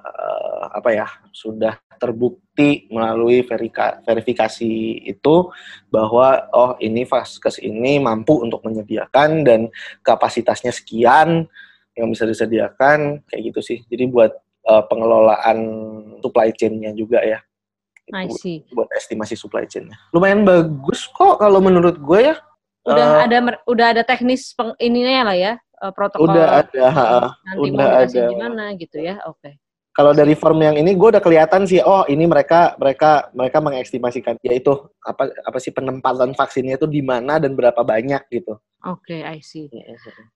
[0.00, 5.52] uh, apa ya sudah terbukti melalui verika, verifikasi itu
[5.92, 9.60] bahwa oh ini vaskes ini mampu untuk menyediakan dan
[10.00, 11.44] kapasitasnya sekian
[11.92, 13.78] yang bisa disediakan kayak gitu sih.
[13.92, 14.32] Jadi buat
[14.64, 15.58] uh, pengelolaan
[16.24, 17.44] supply chain-nya juga ya.
[18.08, 18.64] I see.
[18.72, 20.00] Buat estimasi supply chain-nya.
[20.16, 22.40] Lumayan bagus kok kalau menurut gue ya.
[22.88, 23.36] Udah uh, ada
[23.68, 26.30] udah ada teknis peng, ininya lah ya, uh, protokol.
[26.30, 26.86] Udah ada,
[27.46, 28.22] nanti udah ada.
[28.30, 29.22] gimana gitu ya.
[29.26, 29.40] Oke.
[29.40, 29.54] Okay.
[29.98, 34.38] Kalau dari form yang ini gue udah kelihatan sih, oh ini mereka mereka mereka mengestimasikan
[34.46, 34.70] yaitu
[35.02, 38.62] apa apa sih penempatan vaksinnya itu di mana dan berapa banyak gitu.
[38.86, 39.66] Oke, okay, I see.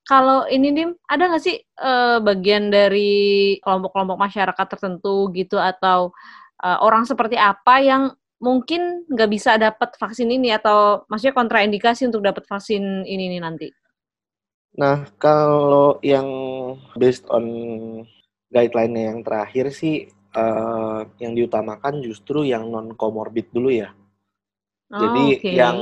[0.03, 6.11] Kalau ini dim, ada nggak sih uh, bagian dari kelompok-kelompok masyarakat tertentu gitu atau
[6.59, 8.11] uh, orang seperti apa yang
[8.43, 13.71] mungkin nggak bisa dapat vaksin ini atau maksudnya kontraindikasi untuk dapat vaksin ini nih nanti?
[14.73, 16.29] Nah, kalau yang
[16.97, 17.45] based on
[18.49, 23.93] guideline yang terakhir sih uh, yang diutamakan justru yang non comorbid dulu ya.
[24.93, 25.53] Oh, Jadi okay.
[25.57, 25.79] yang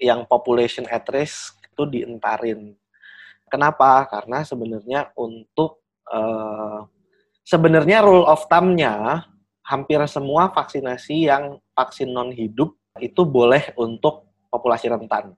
[0.00, 2.72] yang population at risk itu dientarin.
[3.48, 4.08] Kenapa?
[4.08, 6.84] Karena sebenarnya untuk uh,
[7.44, 9.28] sebenarnya rule of thumb-nya
[9.64, 15.36] hampir semua vaksinasi yang vaksin non hidup itu boleh untuk populasi rentan.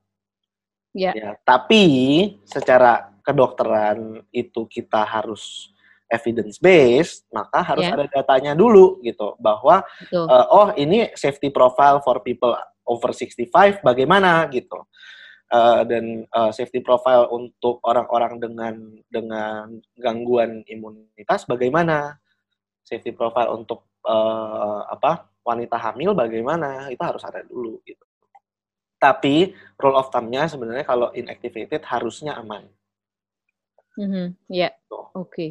[0.96, 1.12] Ya.
[1.12, 1.30] ya.
[1.44, 1.84] Tapi
[2.48, 5.68] secara kedokteran itu kita harus
[6.08, 7.94] evidence based, maka harus yeah.
[7.98, 9.82] ada datanya dulu gitu bahwa
[10.14, 12.54] uh, oh ini safety profile for people
[12.86, 14.86] over 65 bagaimana gitu.
[15.46, 18.74] Uh, dan uh, safety profile untuk orang-orang dengan
[19.06, 22.18] dengan gangguan imunitas bagaimana?
[22.86, 28.05] Safety profile untuk uh, apa wanita hamil bagaimana itu harus ada dulu gitu.
[28.96, 32.64] Tapi rule of thumb-nya sebenarnya kalau inactivated harusnya aman.
[33.96, 34.26] Mm -hmm.
[34.48, 34.72] Ya, yeah.
[34.90, 35.12] oke.
[35.32, 35.50] Okay.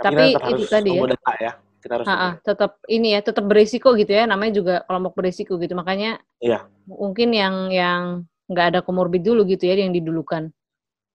[0.00, 1.04] Tapi, Tapi itu tadi ya.
[1.04, 1.52] Data ya.
[1.80, 4.28] Kita harus Ha-ha, tetap ini ya, tetap berisiko gitu ya.
[4.28, 5.72] Namanya juga kelompok berisiko gitu.
[5.72, 6.68] Makanya iya.
[6.84, 8.02] mungkin yang yang
[8.50, 10.52] nggak ada komorbid dulu gitu ya yang didulukan.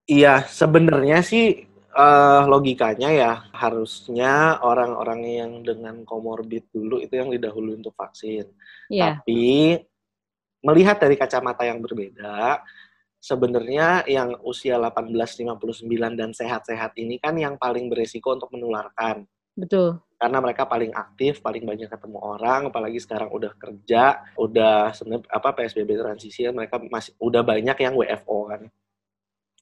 [0.06, 1.66] Iya, sebenarnya sih
[1.98, 8.46] uh, logikanya ya harusnya orang-orang yang dengan komorbid dulu itu yang didahului untuk vaksin.
[8.90, 9.22] Yeah.
[9.22, 9.82] Tapi
[10.66, 12.66] melihat dari kacamata yang berbeda,
[13.22, 15.86] sebenarnya yang usia 18-59
[16.18, 19.30] dan sehat-sehat ini kan yang paling beresiko untuk menularkan.
[19.54, 20.02] Betul.
[20.18, 25.50] Karena mereka paling aktif, paling banyak ketemu orang, apalagi sekarang udah kerja, udah sebenarnya apa
[25.54, 28.62] PSBB transisi mereka masih udah banyak yang WFO kan.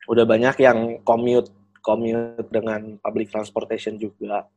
[0.07, 1.51] Udah banyak yang commute
[1.83, 4.47] commute dengan public transportation juga.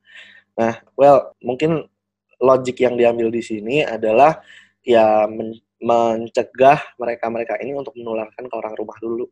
[0.56, 1.90] Nah, well, mungkin
[2.38, 4.40] logik yang diambil di sini adalah
[4.86, 9.26] ya men mencegah mereka-mereka ini untuk menularkan ke orang rumah dulu.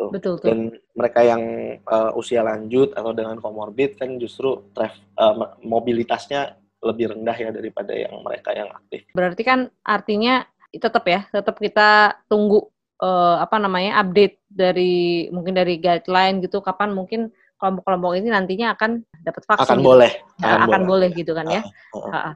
[0.00, 0.08] Tuh.
[0.08, 0.48] Betul, betul.
[0.48, 0.58] Dan
[0.96, 1.42] mereka yang
[1.84, 7.92] uh, usia lanjut atau dengan komorbid kan justru traf, uh, mobilitasnya lebih rendah ya daripada
[7.92, 9.04] yang mereka yang aktif.
[9.12, 12.64] Berarti kan artinya tetap ya, tetap kita tunggu
[13.04, 17.28] uh, apa namanya update dari mungkin dari guideline gitu kapan mungkin
[17.60, 19.68] kelompok-kelompok ini nantinya akan dapat vaksin.
[19.68, 19.88] Akan gitu.
[19.92, 20.12] boleh.
[20.40, 21.08] Akan, akan boleh.
[21.12, 21.62] boleh gitu kan ya.
[21.92, 22.34] Uh, uh, uh.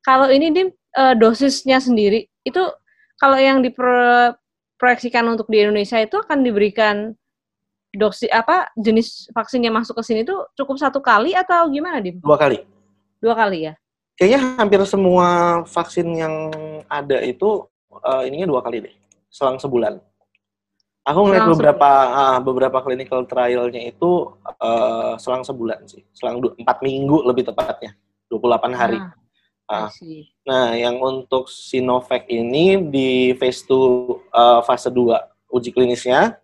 [0.00, 0.62] Kalau ini di
[0.96, 2.62] uh, dosisnya sendiri itu
[3.20, 7.12] kalau yang diproyeksikan untuk di Indonesia itu akan diberikan
[7.90, 12.22] dosis apa jenis vaksin yang masuk ke sini itu cukup satu kali atau gimana, Dim?
[12.22, 12.62] Dua kali.
[13.18, 13.74] Dua kali ya.
[14.14, 15.26] Kayaknya hampir semua
[15.66, 16.34] vaksin yang
[16.86, 18.94] ada itu uh, ininya dua kali deh,
[19.32, 19.98] selang sebulan.
[21.08, 27.24] Aku ngeliat beberapa uh, beberapa clinical trialnya itu uh, selang sebulan sih, selang empat minggu
[27.24, 27.96] lebih tepatnya,
[28.28, 29.00] 28 hari.
[29.00, 29.19] Ah.
[29.70, 29.86] Nah,
[30.42, 35.14] nah, yang untuk Sinovac ini di phase 2 uh, fase 2
[35.54, 36.42] uji klinisnya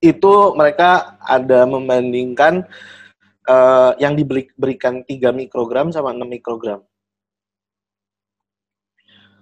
[0.00, 2.64] itu mereka ada membandingkan
[3.44, 6.80] uh, yang diberikan 3 mikrogram sama 6 mikrogram.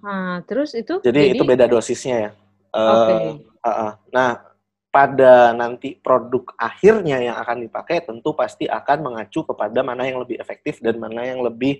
[0.03, 1.39] Nah, terus itu Jadi, jadi...
[1.39, 2.31] itu beda dosisnya ya.
[2.75, 3.23] Uh, okay.
[3.63, 3.93] uh, uh.
[4.11, 4.31] Nah,
[4.89, 10.41] pada nanti produk akhirnya yang akan dipakai tentu pasti akan mengacu kepada mana yang lebih
[10.43, 11.79] efektif dan mana yang lebih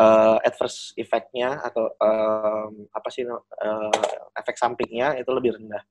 [0.00, 3.92] uh, adverse effect-nya atau um, apa sih uh,
[4.40, 5.84] efek sampingnya itu lebih rendah.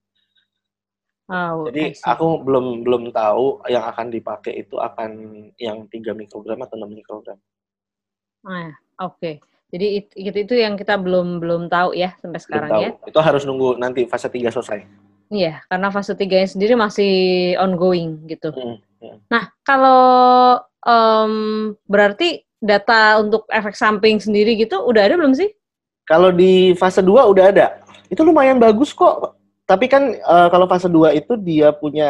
[1.30, 5.12] Oh, Jadi aku belum belum tahu yang akan dipakai itu akan
[5.62, 7.38] yang 3 mikrogram atau 6 mikrogram.
[8.50, 9.14] Ah, oke.
[9.22, 9.36] Okay.
[9.70, 12.90] Jadi itu, itu yang kita belum belum tahu ya sampai sekarang ya.
[13.06, 14.80] Itu harus nunggu nanti fase 3 selesai.
[15.30, 17.14] Iya, karena fase 3 nya sendiri masih
[17.62, 18.50] ongoing gitu.
[18.50, 19.18] Hmm, hmm.
[19.30, 21.34] Nah, kalau um,
[21.86, 25.50] berarti data untuk efek samping sendiri gitu udah ada belum sih?
[26.04, 27.68] Kalau di fase 2 udah ada.
[28.12, 29.40] Itu lumayan bagus kok.
[29.70, 32.10] Tapi kan uh, kalau fase 2 itu dia punya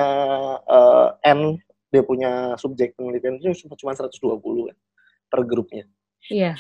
[0.64, 1.60] uh, N,
[1.92, 4.40] dia punya subjek penelitian itu cuma 120
[4.72, 4.78] kan
[5.30, 5.86] per grupnya.
[6.32, 6.56] Iya.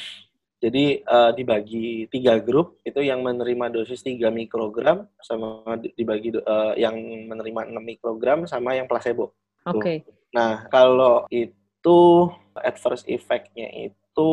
[0.59, 5.63] Jadi uh, dibagi tiga grup itu yang menerima dosis 3 mikrogram sama
[5.95, 6.99] dibagi uh, yang
[7.31, 9.31] menerima 6 mikrogram sama yang placebo.
[9.63, 9.79] Oke.
[9.79, 9.97] Okay.
[10.35, 12.27] Nah, kalau itu itu
[12.59, 14.31] adverse effect-nya itu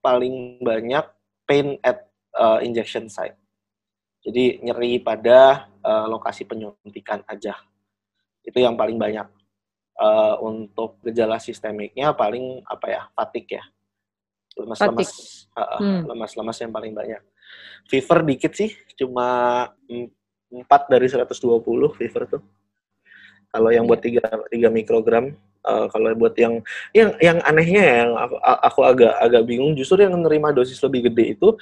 [0.00, 1.04] paling banyak
[1.44, 3.36] pain at uh, injection site.
[4.24, 7.60] Jadi nyeri pada uh, lokasi penyuntikan aja.
[8.40, 9.28] Itu yang paling banyak.
[9.92, 13.02] Uh, untuk gejala sistemiknya paling apa ya?
[13.12, 13.62] Fatik ya.
[14.56, 15.10] Lemas-lemas
[15.52, 16.00] uh, hmm.
[16.08, 17.20] lemas-lemas yang paling banyak.
[17.84, 21.36] Fever dikit sih, cuma 4 dari 120
[22.00, 22.42] fever tuh.
[23.52, 26.58] Kalau yang buat 3 3 mikrogram Uh, kalau buat yang
[26.90, 31.06] yang yang anehnya ya, yang aku, aku agak agak bingung justru yang menerima dosis lebih
[31.06, 31.54] gede itu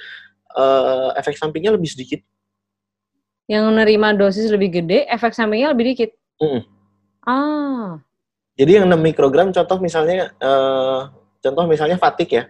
[0.57, 2.21] uh, efek sampingnya lebih sedikit.
[3.45, 6.11] Yang menerima dosis lebih gede, efek sampingnya lebih dikit.
[6.41, 6.61] Mm.
[7.27, 8.01] Ah.
[8.57, 11.09] Jadi yang 6 mikrogram contoh misalnya uh,
[11.41, 12.43] contoh misalnya fatik ya.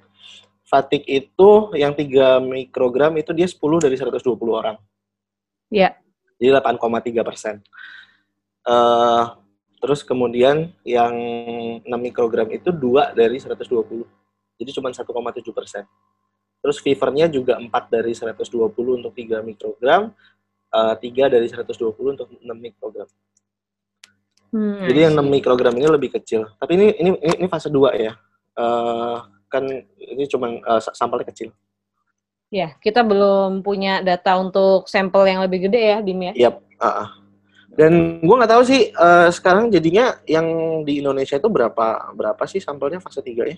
[0.68, 4.80] Fatik itu yang 3 mikrogram itu dia 10 dari 120 orang.
[5.68, 5.96] Iya.
[6.40, 6.54] Yeah.
[6.56, 7.56] Jadi 8,3 persen.
[8.64, 9.41] Uh,
[9.82, 11.14] Terus kemudian yang
[11.82, 14.06] 6 mikrogram itu 2 dari 120.
[14.62, 15.10] Jadi cuma 1,7
[15.50, 15.90] persen.
[16.62, 20.14] Terus fevernya juga 4 dari 120 untuk 3 mikrogram,
[20.70, 23.10] uh, eh, 3 dari 120 untuk 6 mikrogram.
[24.54, 26.46] Hmm, Jadi yang 6 mikrogram ini lebih kecil.
[26.62, 27.10] Tapi ini ini
[27.42, 28.14] ini fase 2 ya.
[28.54, 29.18] Uh,
[29.50, 29.66] kan
[29.98, 31.50] ini cuma uh, sampelnya kecil.
[32.52, 36.34] Ya, kita belum punya data untuk sampel yang lebih gede ya, Dim ya?
[36.36, 37.08] Yap, uh -uh.
[37.72, 40.48] Dan gue nggak tahu sih uh, sekarang jadinya yang
[40.84, 43.58] di Indonesia itu berapa berapa sih sampelnya fase 3 ya?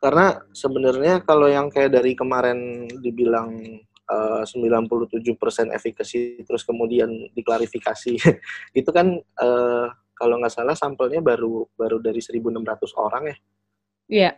[0.00, 3.60] Karena sebenarnya kalau yang kayak dari kemarin dibilang
[4.08, 8.16] uh, 97% efficacy terus kemudian diklarifikasi
[8.80, 12.40] itu kan uh, kalau nggak salah sampelnya baru baru dari 1.600
[12.96, 13.36] orang ya.
[14.10, 14.30] Iya.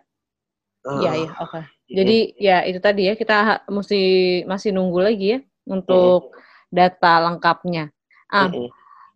[0.83, 1.51] Iya, uh, iya, oke.
[1.51, 1.63] Okay.
[1.93, 4.03] Jadi ya itu tadi ya kita mesti
[4.51, 5.41] masih nunggu lagi ya
[5.71, 6.35] untuk
[6.75, 7.95] data lengkapnya.
[8.33, 8.69] Ah, mm -hmm.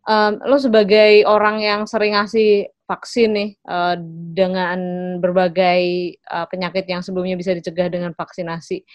[0.05, 3.98] um, lo sebagai orang yang sering ngasih vaksin nih uh,
[4.37, 4.79] dengan
[5.18, 8.87] berbagai uh, penyakit yang sebelumnya bisa dicegah dengan vaksinasi.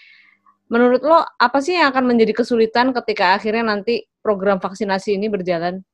[0.72, 5.84] Menurut lo apa sih yang akan menjadi kesulitan ketika akhirnya nanti program vaksinasi ini berjalan?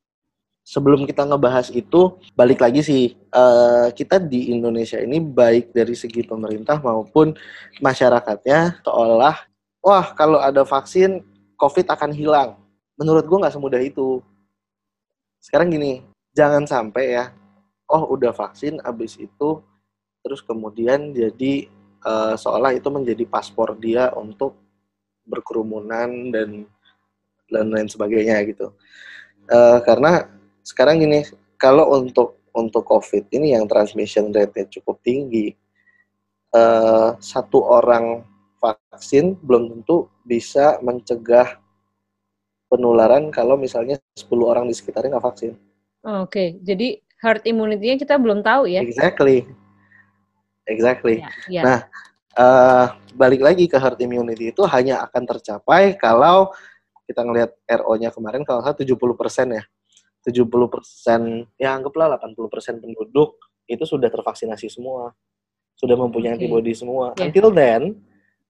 [0.69, 6.29] Sebelum kita ngebahas itu, balik lagi sih, uh, kita di Indonesia ini baik dari segi
[6.29, 7.33] pemerintah maupun
[7.81, 9.49] masyarakatnya seolah,
[9.81, 11.25] wah kalau ada vaksin,
[11.57, 12.58] COVID akan hilang.
[12.99, 14.19] Menurut gue nggak semudah itu.
[15.39, 16.03] Sekarang gini,
[16.35, 17.31] jangan sampai ya,
[17.87, 19.63] oh udah vaksin, abis itu
[20.19, 21.71] terus kemudian jadi
[22.05, 24.59] uh, seolah itu menjadi paspor dia untuk
[25.25, 26.67] berkerumunan dan
[27.49, 28.75] dan lain sebagainya gitu.
[29.49, 30.29] Uh, karena
[30.61, 31.25] sekarang gini,
[31.57, 35.57] kalau untuk untuk COVID ini yang transmission rate-nya cukup tinggi,
[36.53, 38.27] uh, satu orang
[38.59, 41.57] vaksin belum tentu bisa mencegah
[42.69, 45.53] penularan kalau misalnya 10 orang di sekitarnya nggak vaksin.
[46.05, 46.49] Oke, okay.
[46.63, 48.85] jadi herd immunity-nya kita belum tahu ya?
[48.85, 49.49] Exactly.
[50.69, 51.25] Exactly.
[51.25, 51.63] Ya, ya.
[51.65, 51.79] Nah,
[52.39, 56.53] uh, balik lagi ke herd immunity itu hanya akan tercapai kalau
[57.09, 59.65] kita ngelihat RO-nya kemarin kalau salah 70 persen ya.
[60.29, 61.21] 70 persen,
[61.57, 65.17] ya anggaplah 80 persen penduduk itu sudah tervaksinasi semua.
[65.73, 66.45] Sudah mempunyai okay.
[66.45, 67.17] antibody semua.
[67.17, 67.33] Yeah.
[67.33, 67.83] Until then,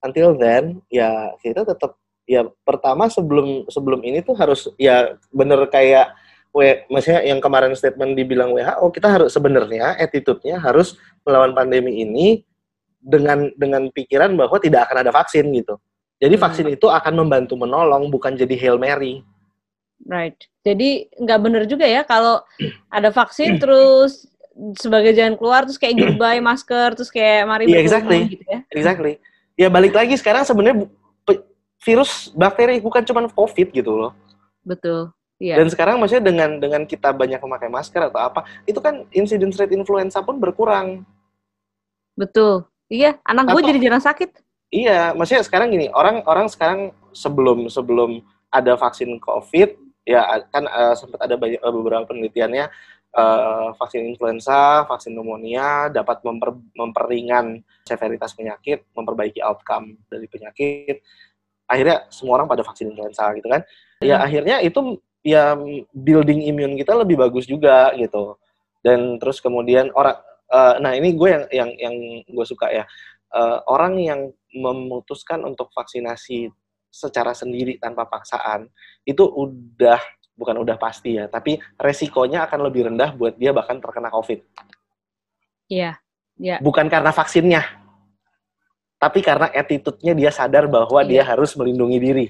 [0.03, 1.95] until then, ya kita tetap
[2.29, 6.13] ya pertama sebelum sebelum ini tuh harus ya bener kayak
[6.49, 12.41] W, maksudnya yang kemarin statement dibilang WHO, kita harus sebenarnya attitude-nya harus melawan pandemi ini
[12.97, 15.77] dengan dengan pikiran bahwa tidak akan ada vaksin gitu.
[16.17, 16.43] Jadi hmm.
[16.43, 19.21] vaksin itu akan membantu menolong, bukan jadi hail mary.
[20.09, 20.35] Right.
[20.65, 22.41] Jadi nggak benar juga ya kalau
[22.89, 24.25] ada vaksin terus
[24.81, 28.19] sebagai jalan keluar terus kayak goodbye masker terus kayak mari yeah, exactly.
[28.25, 28.59] gitu ya.
[28.73, 29.13] Exactly.
[29.53, 30.89] Ya balik lagi sekarang sebenarnya
[31.83, 34.11] virus bakteri bukan cuma COVID gitu loh.
[34.63, 35.11] Betul.
[35.39, 35.55] Iya.
[35.55, 39.71] Dan sekarang maksudnya dengan dengan kita banyak memakai masker atau apa, itu kan incidence rate
[39.71, 41.07] influenza pun berkurang.
[42.19, 42.67] Betul.
[42.91, 44.29] Iya, anak gue jadi jarang sakit.
[44.69, 48.19] Iya, maksudnya sekarang gini, orang-orang sekarang sebelum sebelum
[48.51, 52.67] ada vaksin COVID, ya kan uh, sempat ada banyak uh, beberapa penelitiannya
[53.13, 61.01] uh, vaksin influenza, vaksin pneumonia dapat memper, memperingan severitas penyakit, memperbaiki outcome dari penyakit.
[61.69, 63.61] Akhirnya semua orang pada vaksin influenza gitu kan.
[64.01, 64.25] Ya hmm.
[64.25, 65.55] akhirnya itu ya
[65.91, 68.39] building imun kita lebih bagus juga gitu
[68.79, 70.15] dan terus kemudian orang
[70.51, 72.83] uh, nah ini gue yang yang yang gue suka ya
[73.35, 74.21] uh, orang yang
[74.55, 76.47] memutuskan untuk vaksinasi
[76.89, 78.65] secara sendiri tanpa paksaan
[79.05, 79.99] itu udah
[80.39, 84.39] bukan udah pasti ya tapi resikonya akan lebih rendah buat dia bahkan terkena covid
[85.67, 85.99] iya
[86.39, 86.59] yeah, yeah.
[86.63, 87.61] bukan karena vaksinnya
[88.99, 91.09] tapi karena attitude-nya dia sadar bahwa yeah.
[91.09, 92.27] dia harus melindungi diri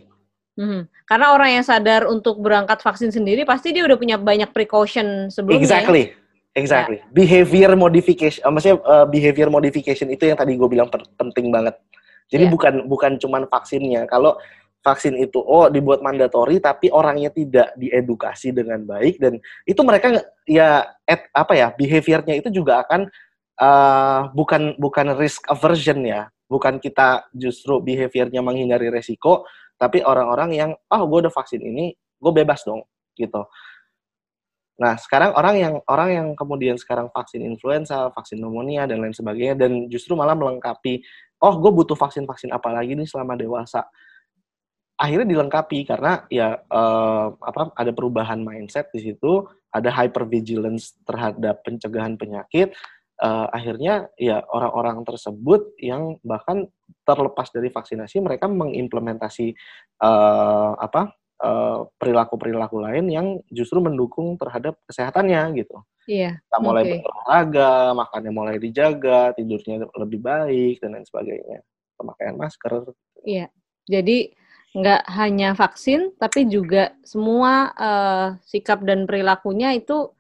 [0.59, 0.91] Hmm.
[1.07, 5.63] Karena orang yang sadar untuk berangkat vaksin sendiri pasti dia udah punya banyak precaution sebelumnya.
[5.63, 6.03] Exactly.
[6.51, 6.99] Exactly.
[6.99, 7.13] Yeah.
[7.15, 11.79] Behavior modification, uh, maksudnya uh, behavior modification itu yang tadi gue bilang penting banget.
[12.27, 12.51] Jadi yeah.
[12.51, 14.03] bukan bukan cuman vaksinnya.
[14.11, 14.35] Kalau
[14.83, 19.35] vaksin itu oh dibuat mandatori tapi orangnya tidak diedukasi dengan baik dan
[19.67, 23.11] itu mereka ya at, apa ya behaviornya itu juga akan
[23.59, 26.27] uh, bukan bukan risk aversion ya.
[26.49, 29.45] Bukan kita justru behaviornya menghindari resiko,
[29.79, 32.83] tapi orang-orang yang oh gue udah vaksin ini gue bebas dong
[33.15, 33.47] gitu.
[34.79, 39.55] Nah sekarang orang yang orang yang kemudian sekarang vaksin influenza vaksin pneumonia dan lain sebagainya
[39.55, 40.99] dan justru malah melengkapi
[41.39, 43.87] oh gue butuh vaksin vaksin apa lagi nih selama dewasa?
[44.99, 52.19] Akhirnya dilengkapi karena ya uh, apa ada perubahan mindset di situ ada hypervigilance terhadap pencegahan
[52.19, 52.75] penyakit
[53.21, 56.67] uh, akhirnya ya orang-orang tersebut yang bahkan
[57.03, 59.53] terlepas dari vaksinasi mereka mengimplementasi
[60.03, 61.13] uh, apa
[61.95, 65.79] perilaku-perilaku uh, lain yang justru mendukung terhadap kesehatannya gitu.
[66.03, 66.35] Iya.
[66.35, 66.91] Kita mulai okay.
[66.99, 71.63] berolahraga, makannya mulai dijaga, tidurnya lebih baik dan lain sebagainya.
[71.95, 72.91] Pemakaian masker.
[73.23, 73.47] Iya.
[73.87, 74.35] Jadi
[74.75, 80.11] nggak hanya vaksin, tapi juga semua uh, sikap dan perilakunya itu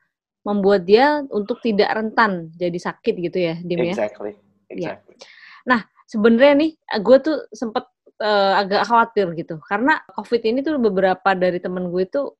[0.45, 3.93] membuat dia untuk tidak rentan jadi sakit gitu ya, Dim ya?
[3.95, 4.33] Exactly.
[4.71, 4.99] Iya.
[4.99, 5.13] exactly.
[5.15, 5.27] Ya.
[5.67, 6.71] Nah, sebenarnya nih,
[7.03, 7.85] gue tuh sempet
[8.23, 12.31] uh, agak khawatir gitu, karena COVID ini tuh beberapa dari temen gue itu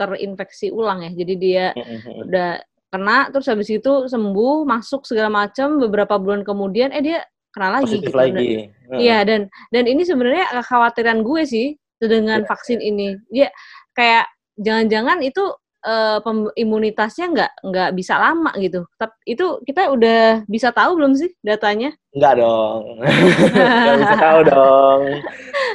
[0.00, 2.26] terinfeksi ulang ya, jadi dia mm-hmm.
[2.26, 2.50] udah
[2.92, 7.20] kena, terus habis itu sembuh, masuk segala macam, beberapa bulan kemudian, eh dia
[7.52, 8.00] kena lagi.
[8.00, 8.18] Positif gitu.
[8.18, 8.72] lagi.
[8.92, 12.48] Iya, dan dan ini sebenarnya kekhawatiran gue sih dengan yeah.
[12.48, 13.16] vaksin ini.
[13.28, 13.48] Ya
[13.92, 15.44] kayak jangan-jangan itu
[15.82, 16.18] uh,
[16.54, 18.86] imunitasnya nggak nggak bisa lama gitu.
[18.96, 21.92] Tapi itu kita udah bisa tahu belum sih datanya?
[22.14, 22.82] Nggak dong,
[23.84, 25.00] nggak bisa tahu dong.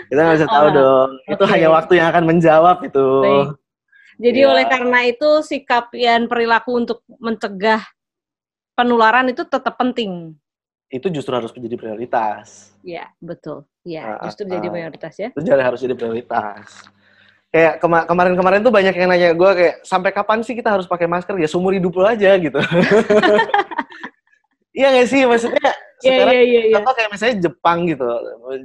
[0.08, 1.10] Kita nggak bisa tahu oh, dong.
[1.28, 1.52] Itu okay.
[1.56, 3.08] hanya waktu yang akan menjawab itu.
[3.24, 3.48] Baik.
[4.18, 4.50] Jadi ya.
[4.50, 7.86] oleh karena itu sikap dan perilaku untuk mencegah
[8.74, 10.34] penularan itu tetap penting.
[10.90, 12.74] Itu justru harus menjadi prioritas.
[12.82, 13.68] Iya, betul.
[13.84, 15.30] Iya, justru uh, jadi prioritas ya.
[15.36, 16.97] Itu jadi harus jadi prioritas
[17.48, 21.08] kayak kema kemarin-kemarin tuh banyak yang nanya gue kayak sampai kapan sih kita harus pakai
[21.08, 22.60] masker ya seumur hidup lo aja gitu
[24.78, 26.74] iya gak sih maksudnya Iya, sekarang iya, iya, iya.
[26.78, 28.06] contoh kayak misalnya Jepang gitu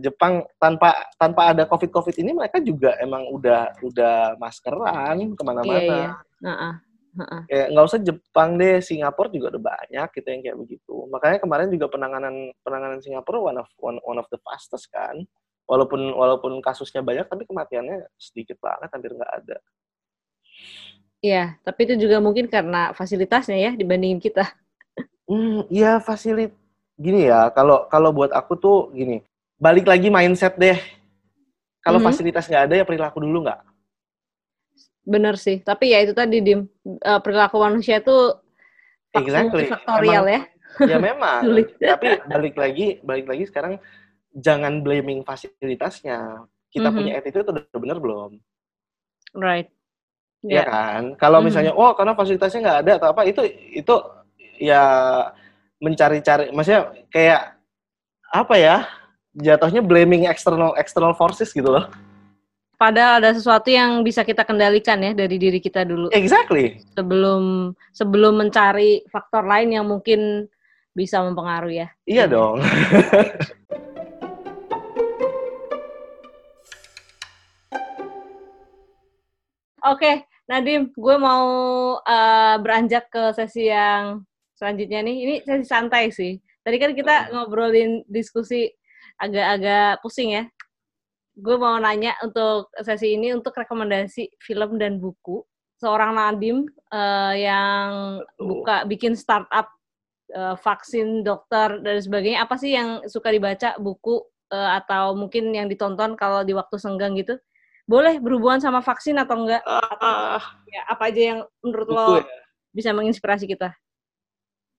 [0.04, 5.80] Jepang tanpa tanpa ada covid covid ini mereka juga emang udah udah maskeran ke mana-mana
[5.80, 6.10] Iya, iya.
[6.44, 6.72] Heeh.
[7.12, 7.40] Heeh.
[7.48, 11.68] kayak nggak usah Jepang deh Singapura juga udah banyak gitu yang kayak begitu makanya kemarin
[11.72, 15.24] juga penanganan penanganan Singapura one of one, one of the fastest kan
[15.66, 19.56] walaupun walaupun kasusnya banyak tapi kematiannya sedikit banget hampir nggak ada
[21.22, 24.42] Iya, tapi itu juga mungkin karena fasilitasnya ya dibandingin kita.
[25.30, 26.50] hmm iya fasilit
[26.98, 29.22] gini ya kalau kalau buat aku tuh gini
[29.56, 30.74] balik lagi mindset deh
[31.78, 32.06] kalau Mhm.
[32.10, 33.60] fasilitas nggak ada ya perilaku dulu nggak
[35.02, 38.14] Bener sih, tapi ya itu tadi dim eh, perilaku manusia itu
[39.14, 39.66] Exactly.
[39.66, 40.40] multifaktorial ya.
[40.90, 41.42] ya memang
[41.94, 43.78] tapi balik lagi balik lagi sekarang
[44.32, 46.96] jangan blaming fasilitasnya kita Mhm.
[46.96, 48.40] punya attitude udah bener belum
[49.32, 49.72] Right.
[50.44, 50.64] Iya Ya.
[50.66, 51.02] kan?
[51.16, 51.44] Kalau Mhm.
[51.48, 53.40] misalnya, oh karena fasilitasnya nggak ada atau apa, itu
[53.72, 53.94] itu
[54.60, 54.82] ya
[55.80, 57.56] mencari-cari, maksudnya kayak
[58.28, 58.76] apa ya?
[59.32, 61.88] Jatuhnya blaming external external forces gitu loh.
[62.76, 66.82] Padahal ada sesuatu yang bisa kita kendalikan ya dari diri kita dulu Exactly.
[66.92, 70.44] sebelum sebelum mencari faktor lain yang mungkin
[70.92, 71.88] bisa mempengaruhi ya.
[72.04, 72.60] Iya dong.
[79.82, 81.42] Oke, Nadim, gue mau
[82.06, 84.22] eh, beranjak ke sesi yang
[84.54, 85.16] selanjutnya nih.
[85.26, 86.38] Ini sesi santai sih.
[86.62, 88.70] Tadi kan kita ngobrolin diskusi
[89.18, 90.44] agak-agak pusing ya.
[91.34, 95.42] Gue mau nanya untuk sesi ini untuk rekomendasi film dan buku.
[95.82, 96.62] Seorang Nadim
[96.94, 99.66] eh, yang buka bikin startup
[100.30, 102.46] eh, vaksin, dokter dan sebagainya.
[102.46, 104.22] Apa sih yang suka dibaca buku
[104.54, 107.34] eh, atau mungkin yang ditonton kalau di waktu senggang gitu?
[107.82, 109.62] Boleh berhubungan sama vaksin atau enggak?
[109.66, 112.26] Ah, Ya, apa aja yang menurut lo buku ya.
[112.72, 113.76] bisa menginspirasi kita?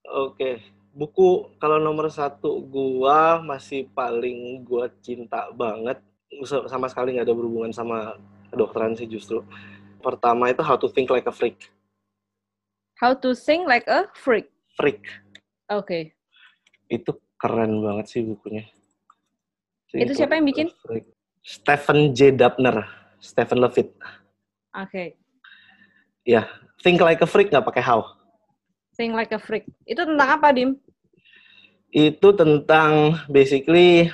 [0.04, 0.58] Oke.
[0.90, 5.98] Buku kalau nomor satu gua masih paling gua cinta banget.
[6.66, 8.18] Sama sekali nggak ada berhubungan sama
[8.50, 9.42] kedokteran sih justru.
[9.98, 11.70] Pertama itu How to Think Like a Freak.
[12.94, 14.54] How to sing like a freak.
[14.78, 15.02] Freak.
[15.66, 16.14] Oke.
[16.86, 18.70] itu keren banget sih bukunya.
[19.90, 20.70] Itu siapa yang bikin?
[21.44, 22.32] Stephen J.
[22.32, 22.88] Dubner,
[23.20, 23.92] Stephen Levitt.
[24.72, 25.20] Oke.
[26.84, 28.04] Think like a freak nggak pakai how.
[28.92, 29.64] Sing like a freak.
[29.88, 30.76] Itu tentang apa, Dim?
[31.92, 34.12] Itu tentang basically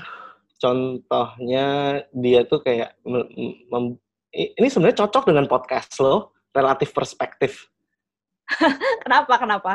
[0.59, 3.99] contohnya dia tuh kayak mem-
[4.31, 7.67] ini sebenarnya cocok dengan podcast lo, relatif perspektif.
[9.07, 9.35] Kenapa?
[9.39, 9.73] Kenapa?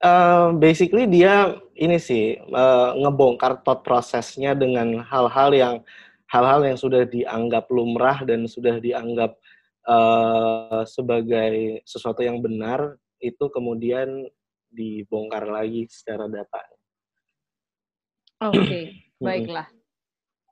[0.00, 5.74] Eh, basically dia ini sih eh, ngebongkar thought prosesnya dengan hal-hal yang
[6.30, 9.34] hal-hal yang sudah dianggap lumrah dan sudah dianggap
[9.86, 14.30] eh, sebagai sesuatu yang benar itu kemudian
[14.70, 16.62] dibongkar lagi secara data.
[18.46, 18.96] Oke.
[19.20, 19.68] Baiklah.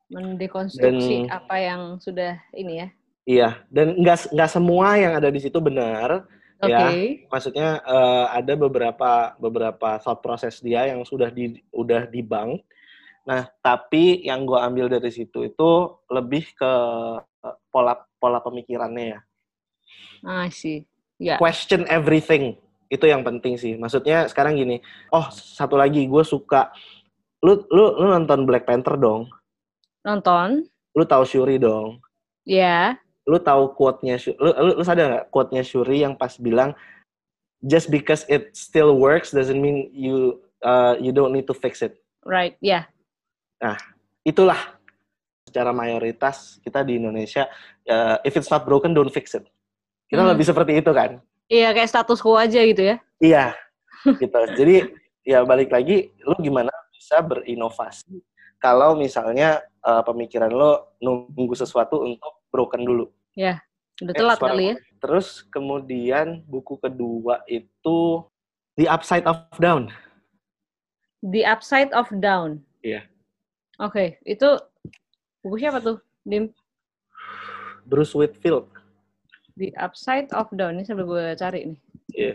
[0.08, 2.88] Mendekonstruksi Dan- apa yang sudah ini ya.
[3.28, 6.24] Iya, dan nggak nggak semua yang ada di situ benar.
[6.64, 6.72] Oke.
[6.72, 6.88] Ya.
[7.28, 12.64] Maksudnya eh, ada beberapa beberapa thought process dia yang sudah di udah di bank.
[13.26, 15.70] Nah, tapi yang gue ambil dari situ itu
[16.12, 16.72] lebih ke
[17.72, 19.20] pola pola pemikirannya ya.
[20.26, 20.86] Ah, sih.
[21.18, 21.38] Ya.
[21.38, 22.58] Question everything
[22.88, 23.74] itu yang penting sih.
[23.74, 24.78] Maksudnya sekarang gini.
[25.10, 26.70] Oh, satu lagi gue suka.
[27.42, 29.30] Lu lu lu nonton Black Panther dong.
[30.02, 30.66] Nonton?
[30.94, 32.02] Lu tahu Shuri dong.
[32.48, 32.96] Ya.
[33.28, 36.72] lu tahu quote-nya lu, lu, lu sadar nggak quote-nya Shuri yang pas bilang
[37.68, 42.00] just because it still works doesn't mean you uh, you don't need to fix it.
[42.24, 42.56] Right.
[42.64, 42.88] Ya.
[44.24, 44.78] Itulah
[45.48, 47.48] secara mayoritas kita di Indonesia
[47.88, 49.48] uh, if it's not broken don't fix it.
[50.08, 50.32] Kita Hmm.
[50.36, 51.20] lebih seperti itu kan?
[51.48, 52.96] Iya, kayak status quo aja gitu ya.
[53.20, 53.44] Iya.
[54.22, 54.38] gitu.
[54.54, 54.76] Jadi
[55.24, 58.20] ya balik lagi lu gimana bisa berinovasi
[58.60, 63.06] kalau misalnya uh, pemikiran lo nunggu sesuatu untuk broken dulu.
[63.98, 64.76] Udah Eh, telat kali ya.
[65.02, 68.22] Terus kemudian buku kedua itu
[68.78, 69.90] The Upside of Down.
[71.24, 72.62] The Upside of Down.
[72.84, 73.02] Iya.
[73.78, 74.48] Oke, itu
[75.38, 76.02] buku siapa tuh?
[76.26, 76.50] Dim.
[77.86, 78.66] Bruce Whitfield.
[79.54, 80.78] The Upside of Down.
[80.78, 81.80] Ini sambil gue cari nih.
[82.12, 82.34] Iya.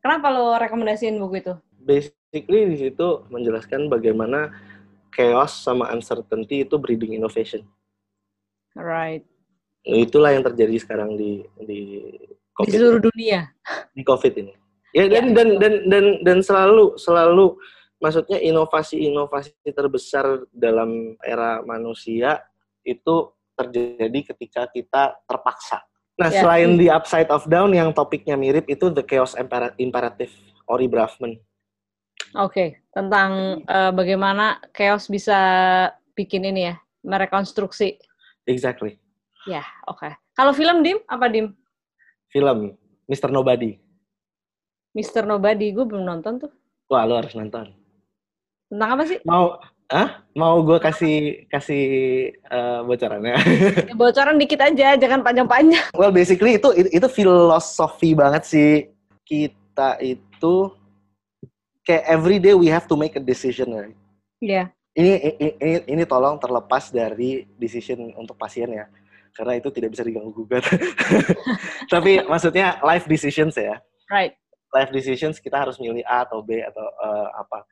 [0.00, 1.54] Kenapa lo rekomendasiin buku itu?
[1.82, 4.54] Basically di situ menjelaskan bagaimana
[5.10, 7.66] chaos sama uncertainty itu breeding innovation.
[8.72, 9.26] Right.
[9.82, 13.50] Itulah yang terjadi sekarang di di Di COVID, seluruh dunia.
[13.96, 14.52] di COVID ini.
[14.92, 15.34] Ya dan Ya.
[15.36, 17.56] dan dan dan dan selalu selalu
[18.00, 22.40] maksudnya inovasi-inovasi terbesar dalam era manusia
[22.82, 25.84] itu terjadi ketika kita terpaksa.
[26.16, 26.42] Nah, Ya.
[26.44, 30.32] selain di upside of down yang topiknya mirip itu the chaos Impera- imperative
[30.64, 31.36] Ori Braffman.
[32.36, 35.36] Oke, tentang eh, bagaimana chaos bisa
[36.16, 37.96] bikin ini ya, merekonstruksi.
[38.44, 38.96] Exactly.
[39.48, 40.08] Ya, oke.
[40.36, 41.52] Kalau film Dim, apa Dim?
[42.28, 42.76] Film
[43.08, 43.32] Mr.
[43.32, 43.80] Nobody.
[44.92, 45.24] Mr.
[45.24, 46.52] Nobody, gue belum nonton tuh.
[46.92, 47.72] Wah, lo harus nonton.
[48.70, 49.18] Tentang apa sih?
[49.26, 49.58] Mau
[49.90, 51.84] ah mau gue kasih kasih
[52.30, 53.34] eh, bocorannya.
[53.90, 55.90] Ya, bocoran dikit aja, jangan panjang-panjang.
[55.98, 58.70] well, basically itu itu, filosofi banget sih
[59.26, 60.70] kita itu
[61.82, 63.74] kayak every day we have to make a decision.
[63.74, 63.98] Right?
[64.38, 64.70] Iya.
[64.94, 68.86] Ini, ini ini ini tolong terlepas dari decision untuk pasien ya.
[69.34, 70.66] Karena itu tidak bisa diganggu gugat.
[71.92, 73.78] Tapi maksudnya life decisions ya.
[74.06, 74.38] Right.
[74.70, 77.66] Life decisions kita harus milih A atau B atau eh, apa.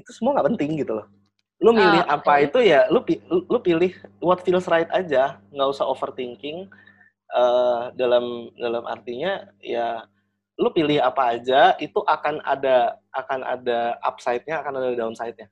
[0.00, 1.06] Itu semua nggak penting gitu loh.
[1.60, 2.46] Lu milih Ah, apa oke.
[2.48, 3.92] itu ya lu lu pilih
[4.24, 6.68] what feels right aja, nggak usah overthinking.
[7.30, 10.02] eh dalam dalam artinya ya
[10.58, 15.46] lu pilih apa aja itu akan ada akan ada upside-nya akan ada downside-nya.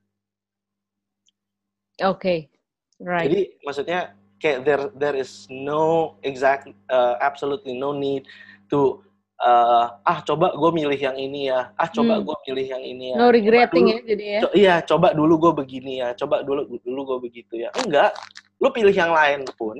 [2.02, 2.50] Oke.
[2.98, 3.30] Right.
[3.30, 4.00] Jadi maksudnya
[4.42, 8.26] kayak there there is no exact uh, absolutely no need
[8.70, 9.02] to
[9.38, 12.24] uh, ah coba gue milih yang ini ya ah coba Hmm.
[12.24, 14.40] gue milih yang ini ya no Coba regretting dulu- ya jadi ya.
[14.40, 18.14] co- iya coba dulu gue begini ya coba dulu dulu gue begitu ya enggak
[18.56, 19.78] lu pilih yang lain pun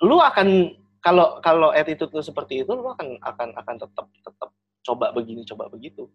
[0.00, 4.48] lu akan kalau kalau attitude lu seperti itu lu akan akan akan tetap tetap
[4.82, 6.10] coba begini coba begitu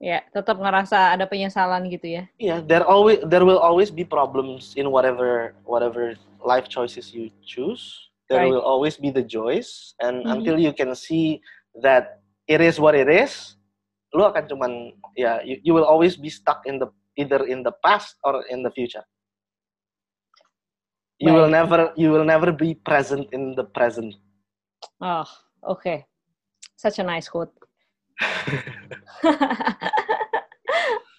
[0.00, 2.24] Ya, tetap ngerasa ada penyesalan gitu ya.
[2.40, 8.08] Iya, there always there will always be problems in whatever whatever life choices you choose.
[8.30, 8.54] There Right.
[8.54, 10.30] will always be the joys, and Mhm.
[10.38, 11.42] until you can see
[11.82, 13.58] that it is what it is,
[14.14, 16.86] lu akan cuman ya you, you will always be stuck in the
[17.18, 19.02] either in the past or in the future.
[21.18, 21.58] You will Baik.
[21.58, 24.14] never you will never be present in the present.
[25.02, 25.26] Oh,
[25.66, 26.06] oke.
[26.78, 27.50] Such a nice quote.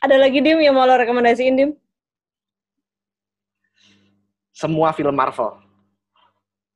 [0.02, 1.72] Ada lagi Dim yang mau lo rekomendasiin Dim?
[4.58, 5.61] Semua film Marvel.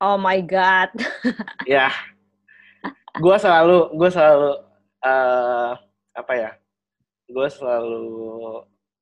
[0.02, 0.92] Oh my god.
[1.66, 1.88] ya
[3.16, 4.52] gue selalu gue selalu
[5.02, 5.72] eh,
[6.12, 6.52] apa ya
[7.32, 8.06] gue selalu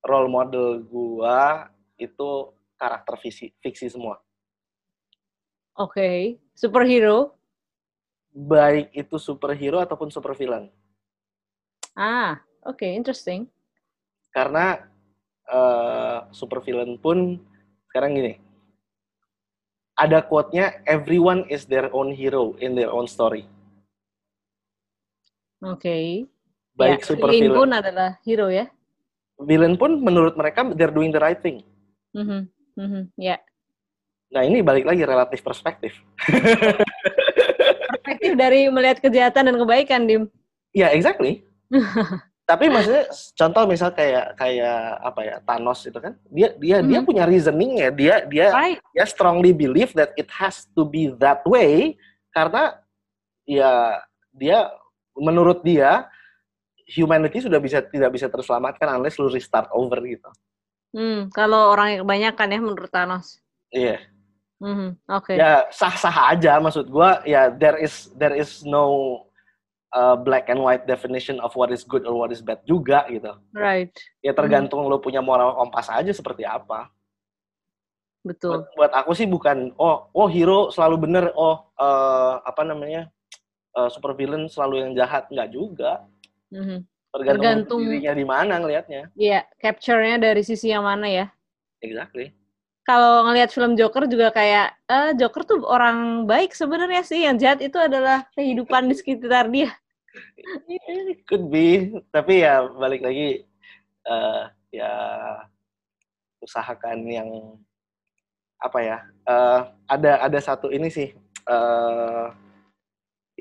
[0.05, 1.39] role model gue
[1.97, 2.29] itu
[2.77, 4.21] karakter fiksi fiksi semua
[5.73, 7.33] Oke, superhero.
[8.29, 10.69] baik itu superhero ataupun supervillain
[11.97, 13.49] Ah, oke, interesting.
[14.29, 14.81] karena
[15.49, 17.37] eh, supervillain pun
[17.89, 18.33] sekarang gini
[19.99, 23.45] ada quote-nya everyone is their own hero in their own story
[25.63, 26.27] Oke.
[26.75, 28.67] baik ya, supervillain pun adalah hero ya.
[29.39, 31.61] villain pun menurut mereka they're doing the right thing
[32.13, 32.45] Mhm,
[32.77, 33.41] mhm, Ya,
[34.29, 35.97] nah ini balik lagi relatif perspektif
[37.89, 40.23] perspektif dari melihat kejahatan dan kebaikan Dim.
[40.73, 41.45] Ya, exactly.
[42.43, 43.07] Tapi maksudnya
[43.39, 47.07] contoh misal kayak kayak apa ya Thanos itu kan dia dia dia Mhm.
[47.07, 48.79] punya reasoningnya dia dia Right.
[48.91, 51.95] dia strongly believe that it has to be that way
[52.35, 52.75] karena
[53.47, 53.95] ya
[54.35, 54.67] dia
[55.15, 56.03] menurut dia
[56.83, 60.27] humanity sudah bisa tidak bisa terselamatkan unless lu restart over gitu.
[60.91, 63.39] Hmm, kalau orang yang kebanyakan ya menurut Thanos.
[63.71, 64.03] Iya.
[64.59, 65.39] Mhm, Oke.
[65.39, 69.23] Ya sah-sah aja maksud gua ya there is there is no
[69.93, 73.31] uh, black and white definition of what is good or what is bad juga gitu.
[73.53, 73.93] Right.
[74.25, 76.89] Ya tergantung lo punya moral kompas aja seperti apa.
[78.25, 78.65] Betul.
[78.65, 83.11] Buat, buat aku sih bukan oh oh hero selalu bener oh eh, apa namanya
[83.75, 86.03] uh, super villain selalu yang jahat nggak juga.
[86.49, 86.87] Mhm.
[87.13, 87.37] Tergantung,
[87.69, 89.13] Tergantung- dirinya di mana ngelihatnya.
[89.13, 91.25] Iya, capture-nya dari sisi yang mana ya?
[91.77, 92.33] Exactly.
[92.89, 97.61] Kalau ngelihat film Joker juga kayak, eh Joker tuh orang baik sebenarnya sih, yang jahat
[97.61, 99.69] itu adalah kehidupan di sekitar dia.
[101.27, 103.43] Could be, tapi ya balik lagi
[104.05, 104.93] eh, ya
[106.43, 107.29] usahakan yang
[108.61, 108.97] apa ya?
[109.27, 109.59] eh,
[109.89, 111.11] ada ada satu ini sih
[111.49, 112.27] eh,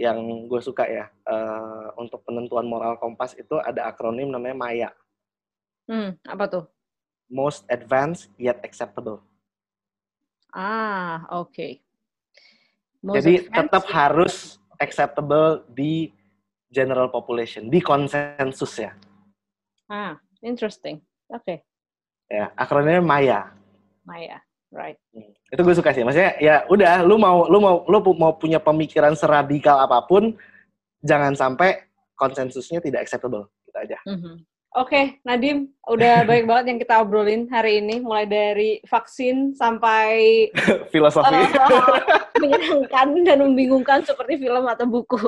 [0.00, 4.90] yang gue suka ya eh, untuk penentuan moral kompas itu ada akronim namanya MAYA,
[5.90, 6.64] Hmm, apa tuh?
[7.26, 9.24] Most Advanced Yet Acceptable.
[10.52, 11.80] Ah, oke.
[13.02, 16.14] Most Jadi tetap harus acceptable di
[16.72, 18.96] general population, di konsensus ya.
[19.86, 20.98] Ah, interesting.
[21.28, 21.60] Oke,
[22.32, 23.40] Ya, akronimnya MAYA.
[24.08, 24.40] Maya.
[24.72, 24.96] Right.
[25.12, 25.28] Hmm.
[25.52, 29.12] itu gue suka sih maksudnya ya udah lu mau lu mau lu mau punya pemikiran
[29.12, 30.32] seradikal apa pun
[31.04, 31.84] jangan sampai
[32.16, 34.48] konsensusnya tidak acceptable gitu aja Mhm.
[34.72, 40.48] Oke, Nadim, udah baik banget yang kita obrolin hari ini, mulai dari vaksin sampai
[40.92, 41.28] Filosofi.
[41.28, 41.44] uh,
[42.40, 45.20] menyenangkan dan membingungkan seperti film atau buku.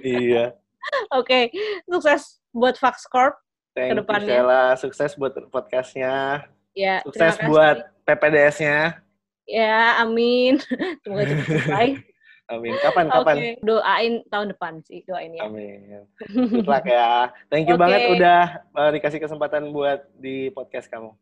[0.00, 0.56] iya.
[1.18, 1.52] Oke,
[1.88, 3.36] sukses buat Vax Corp.
[3.76, 4.28] Thank you, Ke depannya.
[4.28, 4.62] Sheila.
[4.74, 6.44] Sukses buat podcastnya.
[6.74, 9.02] Ya, Sukses buat PPDS-nya.
[9.48, 10.60] Ya, amin.
[11.02, 11.88] Semoga cepat selesai.
[12.48, 12.72] Amin.
[12.80, 13.12] Kapan?
[13.12, 13.60] Kapan?
[13.60, 15.44] Doain tahun depan sih, doain ya.
[15.44, 16.00] Amin.
[16.32, 17.28] Good luck ya.
[17.52, 17.84] Thank you Oke.
[17.84, 21.12] banget udah uh, dikasih kesempatan buat di podcast kamu.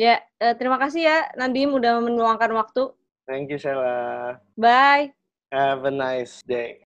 [0.00, 2.88] Ya, eh, terima kasih ya Nadim udah meluangkan waktu.
[3.28, 4.40] Thank you, Sheila.
[4.56, 5.12] Bye.
[5.52, 6.88] Have a nice day.